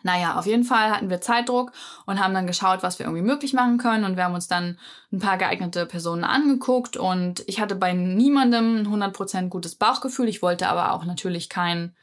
Naja, 0.05 0.37
auf 0.37 0.45
jeden 0.45 0.63
Fall 0.63 0.91
hatten 0.91 1.09
wir 1.09 1.19
Zeitdruck 1.19 1.71
und 2.05 2.23
haben 2.23 2.35
dann 2.35 2.45
geschaut, 2.45 2.83
was 2.83 2.99
wir 2.99 3.07
irgendwie 3.07 3.23
möglich 3.25 3.53
machen 3.53 3.79
können. 3.79 4.03
Und 4.03 4.17
wir 4.17 4.25
haben 4.25 4.35
uns 4.35 4.47
dann 4.47 4.77
ein 5.11 5.17
paar 5.17 5.39
geeignete 5.39 5.87
Personen 5.87 6.23
angeguckt. 6.23 6.95
Und 6.95 7.43
ich 7.47 7.59
hatte 7.59 7.73
bei 7.73 7.91
niemandem 7.93 8.83
ein 8.83 8.87
100% 8.87 9.49
gutes 9.49 9.73
Bauchgefühl. 9.73 10.29
Ich 10.29 10.43
wollte 10.43 10.69
aber 10.69 10.93
auch 10.93 11.05
natürlich 11.05 11.49
kein 11.49 11.95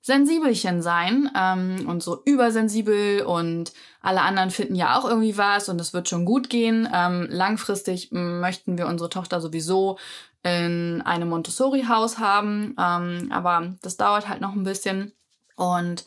Sensibelchen 0.00 0.82
sein 0.82 1.30
ähm, 1.38 1.88
und 1.88 2.02
so 2.02 2.22
übersensibel 2.24 3.22
und 3.22 3.72
alle 4.00 4.22
anderen 4.22 4.50
finden 4.50 4.74
ja 4.74 4.98
auch 4.98 5.08
irgendwie 5.08 5.38
was 5.38 5.68
und 5.68 5.80
es 5.80 5.94
wird 5.94 6.08
schon 6.08 6.24
gut 6.24 6.50
gehen. 6.50 6.88
Ähm, 6.92 7.28
langfristig 7.30 8.08
möchten 8.10 8.78
wir 8.78 8.88
unsere 8.88 9.10
Tochter 9.10 9.40
sowieso 9.40 9.96
in 10.42 11.02
einem 11.02 11.28
Montessori-Haus 11.28 12.18
haben, 12.18 12.74
ähm, 12.80 13.30
aber 13.30 13.74
das 13.82 13.96
dauert 13.96 14.28
halt 14.28 14.40
noch 14.40 14.54
ein 14.54 14.64
bisschen 14.64 15.12
und 15.54 16.04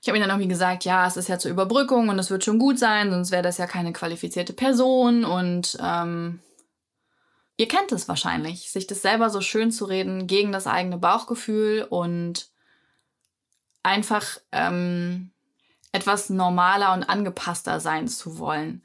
ich 0.00 0.08
habe 0.08 0.18
ihm 0.18 0.22
dann 0.22 0.30
irgendwie 0.30 0.48
gesagt, 0.48 0.84
ja, 0.84 1.06
es 1.06 1.16
ist 1.16 1.28
ja 1.28 1.38
zur 1.38 1.50
Überbrückung 1.50 2.08
und 2.08 2.18
es 2.18 2.30
wird 2.30 2.44
schon 2.44 2.58
gut 2.58 2.78
sein, 2.78 3.10
sonst 3.10 3.30
wäre 3.30 3.42
das 3.42 3.58
ja 3.58 3.66
keine 3.66 3.92
qualifizierte 3.92 4.52
Person 4.52 5.24
und 5.24 5.76
ähm, 5.82 6.40
ihr 7.56 7.68
kennt 7.68 7.92
es 7.92 8.08
wahrscheinlich, 8.08 8.70
sich 8.70 8.86
das 8.86 9.02
selber 9.02 9.30
so 9.30 9.40
schön 9.40 9.72
zu 9.72 9.84
reden 9.84 10.26
gegen 10.26 10.52
das 10.52 10.66
eigene 10.66 10.98
Bauchgefühl 10.98 11.86
und 11.88 12.48
einfach 13.82 14.24
ähm, 14.52 15.32
etwas 15.92 16.30
normaler 16.30 16.92
und 16.92 17.04
angepasster 17.04 17.80
sein 17.80 18.06
zu 18.06 18.38
wollen. 18.38 18.84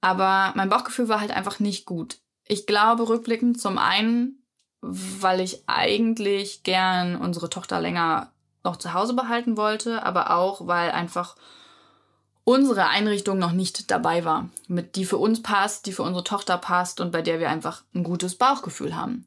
Aber 0.00 0.52
mein 0.54 0.68
Bauchgefühl 0.68 1.08
war 1.08 1.20
halt 1.20 1.30
einfach 1.30 1.60
nicht 1.60 1.86
gut. 1.86 2.18
Ich 2.46 2.66
glaube 2.66 3.08
rückblickend 3.08 3.60
zum 3.60 3.78
einen, 3.78 4.44
weil 4.82 5.40
ich 5.40 5.66
eigentlich 5.66 6.62
gern 6.62 7.16
unsere 7.16 7.48
Tochter 7.48 7.80
länger 7.80 8.33
noch 8.64 8.76
zu 8.76 8.94
Hause 8.94 9.14
behalten 9.14 9.56
wollte, 9.56 10.02
aber 10.02 10.30
auch, 10.30 10.66
weil 10.66 10.90
einfach 10.90 11.36
unsere 12.44 12.88
Einrichtung 12.88 13.38
noch 13.38 13.52
nicht 13.52 13.90
dabei 13.90 14.24
war, 14.24 14.48
mit 14.68 14.96
die 14.96 15.04
für 15.04 15.18
uns 15.18 15.42
passt, 15.42 15.86
die 15.86 15.92
für 15.92 16.02
unsere 16.02 16.24
Tochter 16.24 16.58
passt 16.58 17.00
und 17.00 17.12
bei 17.12 17.22
der 17.22 17.40
wir 17.40 17.50
einfach 17.50 17.82
ein 17.94 18.04
gutes 18.04 18.34
Bauchgefühl 18.34 18.96
haben. 18.96 19.26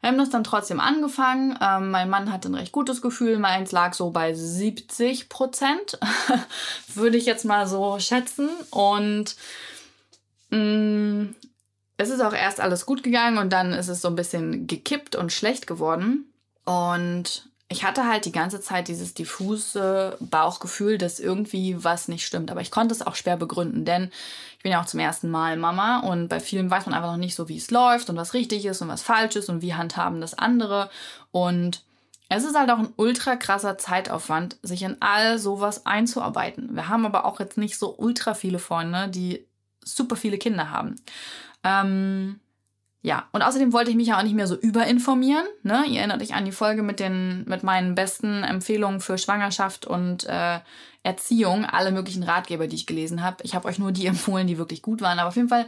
Wir 0.00 0.08
haben 0.08 0.18
das 0.18 0.30
dann 0.30 0.44
trotzdem 0.44 0.80
angefangen. 0.80 1.58
Ähm, 1.60 1.90
mein 1.90 2.08
Mann 2.08 2.32
hatte 2.32 2.48
ein 2.48 2.54
recht 2.54 2.72
gutes 2.72 3.02
Gefühl. 3.02 3.38
Meins 3.38 3.70
lag 3.70 3.92
so 3.92 4.10
bei 4.10 4.32
70 4.32 5.28
Prozent, 5.28 5.98
würde 6.94 7.18
ich 7.18 7.26
jetzt 7.26 7.44
mal 7.44 7.66
so 7.66 7.98
schätzen. 7.98 8.48
Und 8.70 9.36
mh, 10.48 10.58
mm, 10.58 11.34
es 11.98 12.08
ist 12.08 12.22
auch 12.22 12.32
erst 12.32 12.60
alles 12.60 12.86
gut 12.86 13.02
gegangen 13.02 13.36
und 13.36 13.52
dann 13.52 13.74
ist 13.74 13.88
es 13.88 14.00
so 14.00 14.08
ein 14.08 14.16
bisschen 14.16 14.66
gekippt 14.66 15.16
und 15.16 15.32
schlecht 15.32 15.66
geworden. 15.66 16.32
Und 16.64 17.49
ich 17.72 17.84
hatte 17.84 18.06
halt 18.06 18.24
die 18.24 18.32
ganze 18.32 18.60
Zeit 18.60 18.88
dieses 18.88 19.14
diffuse 19.14 20.16
Bauchgefühl, 20.18 20.98
dass 20.98 21.20
irgendwie 21.20 21.82
was 21.82 22.08
nicht 22.08 22.26
stimmt. 22.26 22.50
Aber 22.50 22.60
ich 22.60 22.72
konnte 22.72 22.92
es 22.92 23.00
auch 23.00 23.14
schwer 23.14 23.36
begründen, 23.36 23.84
denn 23.84 24.10
ich 24.56 24.64
bin 24.64 24.72
ja 24.72 24.80
auch 24.80 24.86
zum 24.86 24.98
ersten 24.98 25.30
Mal 25.30 25.56
Mama 25.56 26.00
und 26.00 26.26
bei 26.26 26.40
vielen 26.40 26.68
weiß 26.68 26.86
man 26.86 26.96
einfach 26.96 27.12
noch 27.12 27.16
nicht 27.16 27.36
so, 27.36 27.48
wie 27.48 27.56
es 27.56 27.70
läuft 27.70 28.10
und 28.10 28.16
was 28.16 28.34
richtig 28.34 28.66
ist 28.66 28.82
und 28.82 28.88
was 28.88 29.02
falsch 29.02 29.36
ist 29.36 29.48
und 29.48 29.62
wie 29.62 29.74
handhaben 29.74 30.20
das 30.20 30.36
andere. 30.36 30.90
Und 31.30 31.84
es 32.28 32.42
ist 32.42 32.58
halt 32.58 32.70
auch 32.70 32.80
ein 32.80 32.92
ultra 32.96 33.36
krasser 33.36 33.78
Zeitaufwand, 33.78 34.56
sich 34.62 34.82
in 34.82 34.96
all 35.00 35.38
sowas 35.38 35.86
einzuarbeiten. 35.86 36.74
Wir 36.74 36.88
haben 36.88 37.06
aber 37.06 37.24
auch 37.24 37.38
jetzt 37.38 37.56
nicht 37.56 37.78
so 37.78 37.96
ultra 37.96 38.34
viele 38.34 38.58
Freunde, 38.58 39.06
die 39.06 39.46
super 39.84 40.16
viele 40.16 40.38
Kinder 40.38 40.70
haben. 40.70 40.96
Ähm, 41.62 42.40
ja, 43.02 43.28
und 43.32 43.40
außerdem 43.40 43.72
wollte 43.72 43.90
ich 43.90 43.96
mich 43.96 44.08
ja 44.08 44.18
auch 44.18 44.22
nicht 44.22 44.34
mehr 44.34 44.46
so 44.46 44.56
überinformieren. 44.56 45.46
Ne? 45.62 45.84
Ihr 45.88 46.00
erinnert 46.00 46.20
euch 46.20 46.34
an 46.34 46.44
die 46.44 46.52
Folge 46.52 46.82
mit, 46.82 47.00
den, 47.00 47.44
mit 47.46 47.62
meinen 47.62 47.94
besten 47.94 48.42
Empfehlungen 48.44 49.00
für 49.00 49.16
Schwangerschaft 49.16 49.86
und 49.86 50.24
äh, 50.24 50.60
Erziehung, 51.02 51.64
alle 51.64 51.92
möglichen 51.92 52.22
Ratgeber, 52.22 52.66
die 52.66 52.76
ich 52.76 52.86
gelesen 52.86 53.22
habe. 53.22 53.42
Ich 53.42 53.54
habe 53.54 53.68
euch 53.68 53.78
nur 53.78 53.92
die 53.92 54.06
empfohlen, 54.06 54.46
die 54.46 54.58
wirklich 54.58 54.82
gut 54.82 55.00
waren. 55.00 55.18
Aber 55.18 55.28
auf 55.28 55.36
jeden 55.36 55.48
Fall 55.48 55.66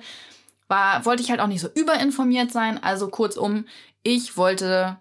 war, 0.69 1.07
wollte 1.07 1.23
ich 1.23 1.31
halt 1.31 1.41
auch 1.41 1.47
nicht 1.47 1.63
so 1.63 1.69
überinformiert 1.75 2.53
sein. 2.53 2.83
Also 2.83 3.09
kurzum, 3.09 3.65
ich 4.03 4.37
wollte 4.37 4.99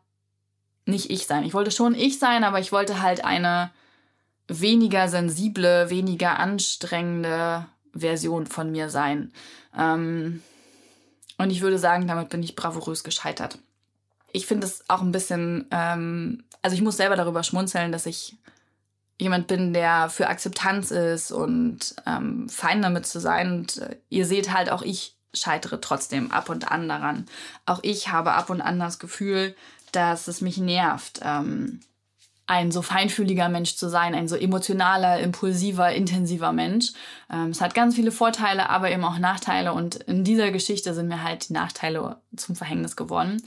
nicht 0.86 1.12
ich 1.12 1.28
sein. 1.28 1.44
Ich 1.44 1.54
wollte 1.54 1.72
schon 1.72 1.96
ich 1.96 2.18
sein, 2.18 2.46
aber 2.46 2.60
ich 2.60 2.72
wollte 2.72 3.02
halt 3.02 3.26
eine 3.26 3.72
weniger 4.48 5.10
sensible, 5.10 5.90
weniger 5.90 6.40
anstrengende 6.40 7.66
Version 7.94 8.48
von 8.48 8.72
mir 8.72 8.90
sein. 8.90 9.34
Ähm, 9.78 10.42
und 11.42 11.50
ich 11.50 11.62
würde 11.62 11.80
sagen, 11.80 12.08
damit 12.08 12.30
bin 12.30 12.44
ich 12.44 12.56
bravourös 12.56 13.04
gescheitert. 13.04 13.58
Ich 14.32 14.46
finde 14.46 14.68
es 14.68 14.84
auch 14.88 15.02
ein 15.02 15.12
bisschen, 15.12 15.68
ähm, 15.72 16.44
also 16.62 16.76
ich 16.76 16.82
muss 16.82 16.98
selber 16.98 17.16
darüber 17.16 17.44
schmunzeln, 17.44 17.92
dass 17.92 18.06
ich 18.06 18.36
jemand 19.20 19.48
bin, 19.48 19.74
der 19.74 20.10
für 20.10 20.28
Akzeptanz 20.28 20.92
ist 20.92 21.32
und 21.32 21.96
ähm, 22.06 22.48
fein 22.50 22.82
damit 22.82 23.06
zu 23.06 23.20
sein. 23.20 23.52
Und 23.52 23.78
äh, 23.78 23.98
ihr 24.10 24.26
seht 24.26 24.54
halt, 24.54 24.72
auch 24.72 24.82
ich 24.82 25.16
scheitere 25.34 25.80
trotzdem 25.82 26.32
ab 26.32 26.50
und 26.50 26.72
an 26.72 26.88
daran. 26.88 27.26
Auch 27.66 27.80
ich 27.84 28.10
habe 28.10 28.34
ab 28.34 28.50
und 28.50 28.62
an 28.62 28.80
das 28.80 29.00
Gefühl, 29.00 29.56
dass 29.92 30.28
es 30.28 30.42
mich 30.42 30.58
nervt. 30.58 31.20
Ähm, 31.24 31.82
ein 32.52 32.70
so 32.70 32.82
feinfühliger 32.82 33.48
Mensch 33.48 33.78
zu 33.78 33.88
sein, 33.88 34.14
ein 34.14 34.28
so 34.28 34.36
emotionaler, 34.36 35.22
impulsiver, 35.22 35.94
intensiver 35.94 36.52
Mensch. 36.52 36.92
Ähm, 37.32 37.52
es 37.52 37.62
hat 37.62 37.74
ganz 37.74 37.96
viele 37.96 38.12
Vorteile, 38.12 38.70
aber 38.70 38.92
eben 38.92 39.06
auch 39.06 39.18
Nachteile 39.18 39.72
und 39.72 39.96
in 39.96 40.26
dieser 40.26 40.52
Geschichte 40.52 40.94
sind 40.94 41.08
mir 41.08 41.24
halt 41.24 41.48
die 41.48 41.54
Nachteile 41.54 42.18
zum 42.36 42.58
Verhängnis 42.58 42.98
geworden. 42.98 43.42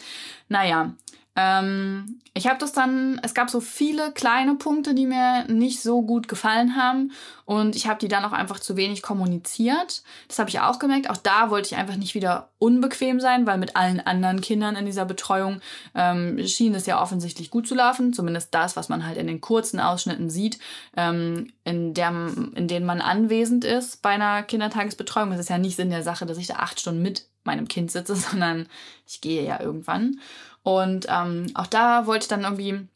Naja, 0.49 0.94
ähm, 1.36 2.20
ich 2.32 2.46
habe 2.46 2.58
das 2.58 2.72
dann, 2.72 3.20
es 3.22 3.34
gab 3.34 3.50
so 3.50 3.60
viele 3.60 4.12
kleine 4.12 4.54
Punkte, 4.54 4.94
die 4.94 5.06
mir 5.06 5.44
nicht 5.48 5.80
so 5.82 6.02
gut 6.02 6.28
gefallen 6.28 6.76
haben 6.76 7.12
und 7.44 7.74
ich 7.74 7.86
habe 7.86 7.98
die 7.98 8.08
dann 8.08 8.24
auch 8.24 8.32
einfach 8.32 8.60
zu 8.60 8.76
wenig 8.76 9.02
kommuniziert. 9.02 10.02
Das 10.28 10.38
habe 10.38 10.48
ich 10.48 10.60
auch 10.60 10.78
gemerkt. 10.78 11.10
Auch 11.10 11.16
da 11.16 11.50
wollte 11.50 11.68
ich 11.68 11.76
einfach 11.76 11.96
nicht 11.96 12.14
wieder 12.14 12.50
unbequem 12.58 13.20
sein, 13.20 13.46
weil 13.46 13.58
mit 13.58 13.76
allen 13.76 14.00
anderen 14.00 14.40
Kindern 14.40 14.76
in 14.76 14.86
dieser 14.86 15.04
Betreuung 15.04 15.60
ähm, 15.94 16.44
schien 16.46 16.74
es 16.74 16.86
ja 16.86 17.00
offensichtlich 17.00 17.50
gut 17.50 17.66
zu 17.68 17.74
laufen. 17.74 18.12
Zumindest 18.12 18.54
das, 18.54 18.76
was 18.76 18.88
man 18.88 19.06
halt 19.06 19.18
in 19.18 19.26
den 19.26 19.40
kurzen 19.40 19.80
Ausschnitten 19.80 20.30
sieht, 20.30 20.58
ähm, 20.96 21.52
in, 21.64 21.94
der, 21.94 22.10
in 22.54 22.68
denen 22.68 22.86
man 22.86 23.00
anwesend 23.00 23.64
ist 23.64 24.02
bei 24.02 24.10
einer 24.10 24.42
Kindertagesbetreuung. 24.42 25.32
Es 25.32 25.40
ist 25.40 25.50
ja 25.50 25.58
nicht 25.58 25.76
Sinn 25.76 25.90
der 25.90 26.02
Sache, 26.02 26.26
dass 26.26 26.38
ich 26.38 26.46
da 26.46 26.54
acht 26.54 26.80
Stunden 26.80 27.02
mit 27.02 27.28
meinem 27.44 27.68
Kind 27.68 27.90
sitze, 27.90 28.16
sondern 28.16 28.66
ich 29.06 29.20
gehe 29.20 29.44
ja 29.44 29.60
irgendwann. 29.60 30.18
Und 30.64 31.06
ähm, 31.09 31.47
auch 31.54 31.68
da 31.68 32.06
wollte 32.06 32.25
ich 32.25 32.28
dann 32.28 32.42
irgendwie 32.42 32.88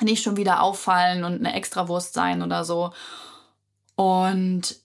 nicht 0.00 0.24
schon 0.24 0.36
wieder 0.36 0.62
auffallen 0.62 1.22
und 1.22 1.34
eine 1.34 1.54
Extrawurst 1.54 2.14
sein 2.14 2.42
oder 2.42 2.64
so. 2.64 2.92
Und 3.94 4.76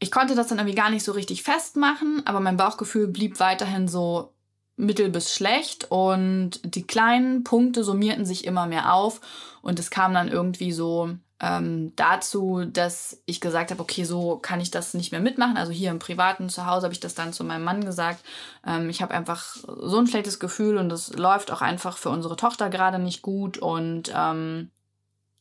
ich 0.00 0.10
konnte 0.10 0.34
das 0.34 0.48
dann 0.48 0.58
irgendwie 0.58 0.74
gar 0.74 0.90
nicht 0.90 1.04
so 1.04 1.12
richtig 1.12 1.42
festmachen, 1.42 2.26
aber 2.26 2.40
mein 2.40 2.56
Bauchgefühl 2.56 3.06
blieb 3.06 3.40
weiterhin 3.40 3.88
so 3.88 4.34
mittel 4.76 5.08
bis 5.08 5.32
schlecht 5.32 5.90
und 5.90 6.60
die 6.64 6.82
kleinen 6.82 7.44
Punkte 7.44 7.84
summierten 7.84 8.26
sich 8.26 8.44
immer 8.44 8.66
mehr 8.66 8.92
auf 8.92 9.20
und 9.62 9.78
es 9.78 9.90
kam 9.90 10.12
dann 10.12 10.28
irgendwie 10.28 10.72
so 10.72 11.10
ähm, 11.44 11.92
dazu, 11.94 12.64
dass 12.64 13.20
ich 13.26 13.38
gesagt 13.38 13.70
habe, 13.70 13.82
okay, 13.82 14.04
so 14.04 14.38
kann 14.38 14.60
ich 14.60 14.70
das 14.70 14.94
nicht 14.94 15.12
mehr 15.12 15.20
mitmachen. 15.20 15.58
Also 15.58 15.72
hier 15.72 15.90
im 15.90 15.98
privaten 15.98 16.48
Zuhause 16.48 16.84
habe 16.84 16.94
ich 16.94 17.00
das 17.00 17.14
dann 17.14 17.34
zu 17.34 17.44
meinem 17.44 17.64
Mann 17.64 17.84
gesagt. 17.84 18.24
Ähm, 18.66 18.88
ich 18.88 19.02
habe 19.02 19.12
einfach 19.12 19.44
so 19.44 19.98
ein 19.98 20.06
schlechtes 20.06 20.40
Gefühl 20.40 20.78
und 20.78 20.90
es 20.90 21.12
läuft 21.12 21.50
auch 21.50 21.60
einfach 21.60 21.98
für 21.98 22.08
unsere 22.08 22.36
Tochter 22.36 22.70
gerade 22.70 22.98
nicht 22.98 23.20
gut. 23.20 23.58
Und 23.58 24.10
ähm, 24.16 24.70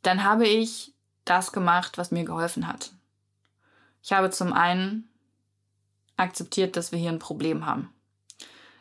dann 0.02 0.26
habe 0.26 0.46
ich 0.46 0.94
das 1.24 1.54
gemacht, 1.54 1.98
was 1.98 2.12
mir 2.12 2.26
geholfen 2.26 2.68
hat. 2.68 2.92
Ich 4.02 4.12
habe 4.12 4.30
zum 4.30 4.52
einen 4.52 5.08
akzeptiert, 6.18 6.76
dass 6.76 6.92
wir 6.92 7.00
hier 7.00 7.12
ein 7.12 7.20
Problem 7.20 7.66
haben. 7.66 7.94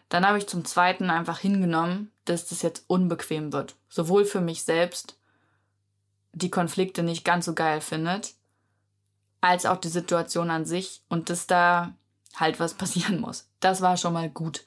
Dann 0.08 0.26
habe 0.26 0.38
ich 0.38 0.48
zum 0.48 0.64
zweiten 0.64 1.08
einfach 1.08 1.38
hingenommen, 1.38 2.10
dass 2.24 2.48
das 2.48 2.62
jetzt 2.62 2.84
unbequem 2.88 3.52
wird. 3.52 3.76
Sowohl 3.88 4.24
für 4.24 4.40
mich 4.40 4.64
selbst 4.64 5.16
die 6.32 6.50
Konflikte 6.50 7.02
nicht 7.02 7.24
ganz 7.24 7.44
so 7.44 7.54
geil 7.54 7.80
findet, 7.80 8.34
als 9.40 9.66
auch 9.66 9.76
die 9.76 9.88
Situation 9.88 10.50
an 10.50 10.64
sich 10.64 11.02
und 11.08 11.30
dass 11.30 11.46
da 11.46 11.94
halt 12.36 12.60
was 12.60 12.74
passieren 12.78 13.20
muss. 13.20 13.48
Das 13.60 13.80
war 13.80 13.96
schon 13.96 14.12
mal 14.12 14.30
gut. 14.30 14.64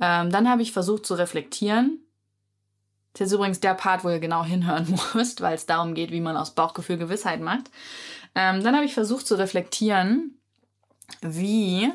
Ähm, 0.00 0.30
dann 0.30 0.48
habe 0.48 0.62
ich 0.62 0.72
versucht 0.72 1.06
zu 1.06 1.14
reflektieren. 1.14 2.00
Das 3.14 3.28
ist 3.28 3.32
übrigens 3.32 3.58
der 3.60 3.74
Part, 3.74 4.04
wo 4.04 4.10
ihr 4.10 4.20
genau 4.20 4.44
hinhören 4.44 4.86
müsst, 5.14 5.40
weil 5.40 5.54
es 5.54 5.66
darum 5.66 5.94
geht, 5.94 6.10
wie 6.10 6.20
man 6.20 6.36
aus 6.36 6.54
Bauchgefühl 6.54 6.98
Gewissheit 6.98 7.40
macht. 7.40 7.70
Ähm, 8.34 8.62
dann 8.62 8.76
habe 8.76 8.84
ich 8.84 8.94
versucht 8.94 9.26
zu 9.26 9.34
reflektieren, 9.34 10.38
wie 11.22 11.92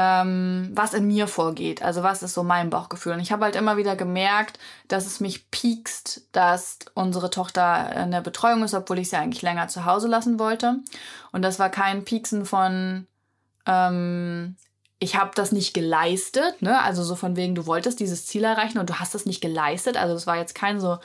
ähm, 0.00 0.70
was 0.74 0.94
in 0.94 1.08
mir 1.08 1.26
vorgeht. 1.26 1.82
Also 1.82 2.04
was 2.04 2.22
ist 2.22 2.34
so 2.34 2.44
mein 2.44 2.70
Bauchgefühl. 2.70 3.14
Und 3.14 3.20
ich 3.20 3.32
habe 3.32 3.44
halt 3.44 3.56
immer 3.56 3.76
wieder 3.76 3.96
gemerkt, 3.96 4.60
dass 4.86 5.06
es 5.06 5.18
mich 5.18 5.50
piekst, 5.50 6.28
dass 6.30 6.78
unsere 6.94 7.30
Tochter 7.30 7.96
in 8.04 8.12
der 8.12 8.20
Betreuung 8.20 8.62
ist, 8.62 8.74
obwohl 8.74 9.00
ich 9.00 9.10
sie 9.10 9.16
eigentlich 9.16 9.42
länger 9.42 9.66
zu 9.66 9.86
Hause 9.86 10.06
lassen 10.06 10.38
wollte. 10.38 10.76
Und 11.32 11.42
das 11.42 11.58
war 11.58 11.68
kein 11.68 12.04
Pieksen 12.04 12.46
von, 12.46 13.08
ähm, 13.66 14.54
ich 15.00 15.16
habe 15.16 15.32
das 15.34 15.50
nicht 15.50 15.74
geleistet, 15.74 16.62
ne? 16.62 16.80
Also 16.80 17.02
so 17.02 17.16
von 17.16 17.34
wegen, 17.34 17.56
du 17.56 17.66
wolltest 17.66 17.98
dieses 17.98 18.24
Ziel 18.24 18.44
erreichen 18.44 18.78
und 18.78 18.88
du 18.90 19.00
hast 19.00 19.16
das 19.16 19.26
nicht 19.26 19.40
geleistet. 19.40 19.96
Also 19.96 20.14
das 20.14 20.28
war 20.28 20.36
jetzt 20.36 20.54
kein 20.54 20.78
so 20.78 20.98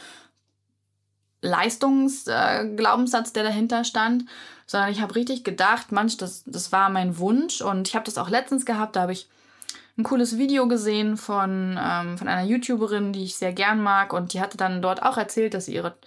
Leistungsglaubenssatz, 1.43 3.29
äh, 3.29 3.33
der 3.33 3.43
dahinter 3.43 3.83
stand, 3.83 4.25
sondern 4.65 4.91
ich 4.91 5.01
habe 5.01 5.15
richtig 5.15 5.43
gedacht, 5.43 5.91
manch, 5.91 6.17
das, 6.17 6.43
das 6.45 6.71
war 6.71 6.89
mein 6.89 7.17
Wunsch 7.17 7.62
und 7.62 7.88
ich 7.88 7.95
habe 7.95 8.05
das 8.05 8.17
auch 8.17 8.29
letztens 8.29 8.65
gehabt, 8.65 8.95
da 8.95 9.01
habe 9.01 9.12
ich 9.12 9.29
ein 9.97 10.03
cooles 10.03 10.38
Video 10.38 10.67
gesehen 10.67 11.17
von, 11.17 11.77
ähm, 11.79 12.17
von 12.17 12.27
einer 12.27 12.43
YouTuberin, 12.43 13.13
die 13.13 13.25
ich 13.25 13.35
sehr 13.35 13.53
gern 13.53 13.83
mag 13.83 14.13
und 14.13 14.33
die 14.33 14.41
hatte 14.41 14.57
dann 14.57 14.81
dort 14.81 15.03
auch 15.03 15.17
erzählt, 15.17 15.53
dass 15.53 15.65
sie 15.65 15.75
ihre 15.75 15.97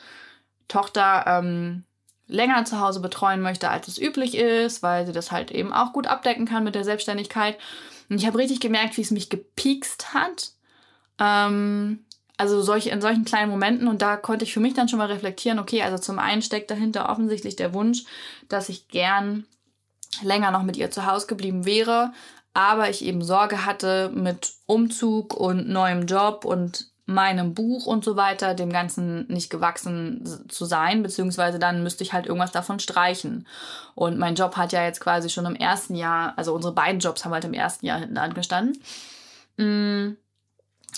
Tochter 0.69 1.25
ähm, 1.27 1.85
länger 2.27 2.65
zu 2.65 2.81
Hause 2.81 3.01
betreuen 3.01 3.43
möchte, 3.43 3.69
als 3.69 3.89
es 3.89 3.99
üblich 3.99 4.37
ist, 4.37 4.83
weil 4.83 5.07
sie 5.07 5.13
das 5.13 5.31
halt 5.31 5.51
eben 5.51 5.73
auch 5.73 5.93
gut 5.93 6.07
abdecken 6.07 6.47
kann 6.47 6.65
mit 6.65 6.75
der 6.75 6.83
Selbstständigkeit. 6.83 7.59
Und 8.09 8.17
ich 8.17 8.27
habe 8.27 8.39
richtig 8.39 8.61
gemerkt, 8.61 8.97
wie 8.97 9.03
es 9.03 9.11
mich 9.11 9.29
gepiekst 9.29 10.15
hat. 10.15 10.53
Ähm, 11.21 12.06
also 12.37 12.61
solche, 12.63 12.91
in 12.91 13.01
solchen 13.01 13.25
kleinen 13.25 13.51
Momenten 13.51 13.89
und 13.89 14.03
da 14.03 14.17
konnte 14.17 14.45
ich 14.45 14.53
für 14.53 14.61
mich 14.61 14.75
dann 14.75 14.89
schon 14.89 14.99
mal 14.99 15.11
reflektieren, 15.11 15.59
okay, 15.59 15.83
also 15.83 15.99
zum 15.99 16.19
einen 16.19 16.43
steckt 16.43 16.71
dahinter 16.71 17.09
offensichtlich 17.09 17.57
der 17.57 17.73
Wunsch, 17.73 18.05
dass 18.49 18.69
ich 18.69 18.89
gern 18.89 19.47
länger 20.23 20.51
noch 20.51 20.63
mit 20.63 20.77
ihr 20.77 20.91
zu 20.91 21.07
Hause 21.07 21.27
geblieben 21.27 21.65
wäre, 21.65 22.13
aber 22.55 22.91
ich 22.91 23.05
eben 23.05 23.23
Sorge 23.23 23.65
hatte 23.65 24.11
mit 24.15 24.53
Umzug 24.67 25.35
und 25.35 25.69
neuem 25.69 26.07
Job 26.07 26.45
und 26.45 26.91
meinem 27.09 27.55
Buch 27.55 27.87
und 27.87 28.05
so 28.05 28.17
weiter, 28.17 28.55
dem 28.55 28.73
Ganzen 28.73 29.29
nicht 29.29 29.49
gewachsen 29.49 30.49
zu 30.49 30.65
sein, 30.65 31.05
beziehungsweise 31.05 31.59
dann 31.59 31.85
müsste 31.85 32.03
ich 32.03 32.13
halt 32.13 32.27
irgendwas 32.27 32.51
davon 32.51 32.81
streichen. 32.81 33.47
Und 33.95 34.19
mein 34.19 34.35
Job 34.35 34.57
hat 34.57 34.73
ja 34.73 34.83
jetzt 34.85 35.01
quasi 35.01 35.31
schon 35.31 35.47
im 35.47 35.55
ersten 35.55 35.95
Jahr, 35.95 36.35
also 36.37 36.53
unsere 36.53 36.75
beiden 36.75 36.99
Jobs 36.99 37.25
haben 37.25 37.33
halt 37.33 37.45
im 37.45 37.53
ersten 37.53 37.87
Jahr 37.87 38.01
hinten 38.01 38.19
angestanden. 38.19 38.83
Mm 39.57 40.17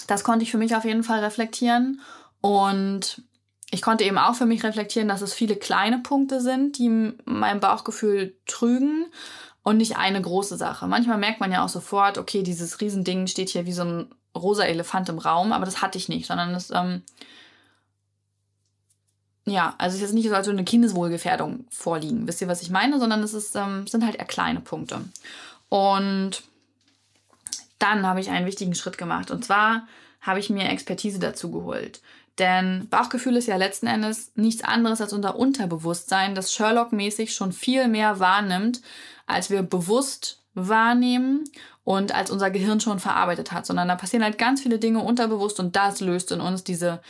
das 0.08 0.24
konnte 0.24 0.42
ich 0.42 0.50
für 0.50 0.58
mich 0.58 0.74
auf 0.74 0.84
jeden 0.84 1.04
Fall 1.04 1.20
reflektieren. 1.20 2.00
Und 2.40 3.22
ich 3.70 3.82
konnte 3.82 4.04
eben 4.04 4.18
auch 4.18 4.34
für 4.34 4.46
mich 4.46 4.64
reflektieren, 4.64 5.06
dass 5.06 5.22
es 5.22 5.34
viele 5.34 5.54
kleine 5.54 5.98
Punkte 5.98 6.40
sind, 6.40 6.78
die 6.78 7.12
mein 7.24 7.60
Bauchgefühl 7.60 8.34
trügen 8.46 9.06
und 9.62 9.76
nicht 9.76 9.98
eine 9.98 10.20
große 10.20 10.56
Sache. 10.56 10.86
Manchmal 10.86 11.18
merkt 11.18 11.40
man 11.40 11.52
ja 11.52 11.62
auch 11.62 11.68
sofort, 11.68 12.16
okay, 12.16 12.42
dieses 12.42 12.80
Riesending 12.80 13.26
steht 13.26 13.50
hier 13.50 13.66
wie 13.66 13.72
so 13.72 13.82
ein 13.82 14.14
rosa 14.34 14.64
Elefant 14.64 15.10
im 15.10 15.18
Raum, 15.18 15.52
aber 15.52 15.66
das 15.66 15.82
hatte 15.82 15.98
ich 15.98 16.08
nicht, 16.08 16.26
sondern 16.26 16.54
es, 16.54 16.70
ähm, 16.70 17.02
ja, 19.44 19.74
also 19.76 19.94
es 19.94 19.96
ist 19.96 20.08
jetzt 20.08 20.14
nicht 20.14 20.28
so, 20.28 20.34
als 20.34 20.48
eine 20.48 20.64
Kindeswohlgefährdung 20.64 21.66
vorliegen. 21.68 22.26
Wisst 22.26 22.40
ihr, 22.40 22.48
was 22.48 22.62
ich 22.62 22.70
meine? 22.70 22.98
Sondern 22.98 23.22
es 23.22 23.34
ist, 23.34 23.54
ähm, 23.56 23.86
sind 23.86 24.04
halt 24.04 24.16
eher 24.16 24.24
kleine 24.24 24.60
Punkte. 24.60 25.00
Und 25.68 26.42
dann 27.78 28.06
habe 28.06 28.20
ich 28.20 28.30
einen 28.30 28.46
wichtigen 28.46 28.74
Schritt 28.74 28.98
gemacht. 28.98 29.30
Und 29.30 29.44
zwar 29.44 29.86
habe 30.20 30.40
ich 30.40 30.50
mir 30.50 30.68
Expertise 30.68 31.18
dazu 31.18 31.50
geholt. 31.50 32.00
Denn 32.38 32.88
Bauchgefühl 32.88 33.36
ist 33.36 33.48
ja 33.48 33.56
letzten 33.56 33.86
Endes 33.86 34.32
nichts 34.36 34.62
anderes 34.62 35.00
als 35.00 35.12
unser 35.12 35.36
Unterbewusstsein, 35.36 36.34
das 36.34 36.52
Sherlock-mäßig 36.52 37.34
schon 37.34 37.52
viel 37.52 37.88
mehr 37.88 38.20
wahrnimmt, 38.20 38.80
als 39.26 39.50
wir 39.50 39.62
bewusst 39.62 40.40
wahrnehmen 40.54 41.44
und 41.84 42.14
als 42.14 42.30
unser 42.30 42.50
Gehirn 42.50 42.80
schon 42.80 43.00
verarbeitet 43.00 43.50
hat. 43.50 43.66
Sondern 43.66 43.88
da 43.88 43.96
passieren 43.96 44.24
halt 44.24 44.38
ganz 44.38 44.62
viele 44.62 44.78
Dinge 44.78 45.00
unterbewusst 45.00 45.58
und 45.58 45.74
das 45.74 46.00
löst 46.00 46.30
in 46.30 46.40
uns 46.40 46.62
diese 46.62 47.00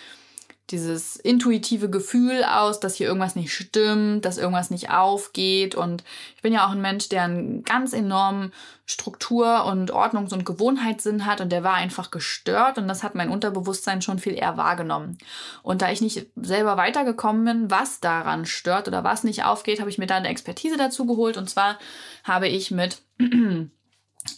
dieses 0.71 1.17
intuitive 1.17 1.89
Gefühl 1.91 2.45
aus, 2.45 2.81
dass 2.81 2.97
hier 2.97 3.07
irgendwas 3.07 3.37
nicht 3.37 3.53
stimmt, 3.53 4.25
dass 4.25 4.39
irgendwas 4.39 4.71
nicht 4.71 4.91
aufgeht. 4.91 5.75
Und 5.75 6.05
ich 6.37 6.43
bin 6.43 6.53
ja 6.53 6.67
auch 6.67 6.73
ein 6.73 6.81
Mensch, 6.81 7.09
der 7.09 7.23
einen 7.23 7.63
ganz 7.65 7.93
enormen 7.93 8.53
Struktur- 8.87 9.67
und 9.67 9.93
Ordnungs- 9.93 10.33
und 10.33 10.47
Gewohnheitssinn 10.47 11.27
hat 11.27 11.41
und 11.41 11.51
der 11.51 11.63
war 11.63 11.75
einfach 11.75 12.11
gestört 12.11 12.79
und 12.79 12.89
das 12.89 13.03
hat 13.03 13.15
mein 13.15 13.29
Unterbewusstsein 13.29 14.01
schon 14.01 14.19
viel 14.19 14.33
eher 14.35 14.57
wahrgenommen. 14.57 15.19
Und 15.63 15.83
da 15.83 15.91
ich 15.91 16.01
nicht 16.01 16.27
selber 16.37 16.77
weitergekommen 16.79 17.45
bin, 17.45 17.71
was 17.71 18.01
daran 18.01 18.47
stört 18.47 18.89
oder 18.89 19.05
was 19.05 19.25
nicht 19.25 19.45
aufgeht, 19.45 19.81
habe 19.81 19.91
ich 19.91 19.99
mir 19.99 20.07
da 20.07 20.17
eine 20.17 20.29
Expertise 20.29 20.79
dazu 20.79 21.05
geholt. 21.05 21.37
Und 21.37 21.51
zwar 21.51 21.79
habe 22.25 22.49
ich 22.49 22.71
mit 22.71 23.03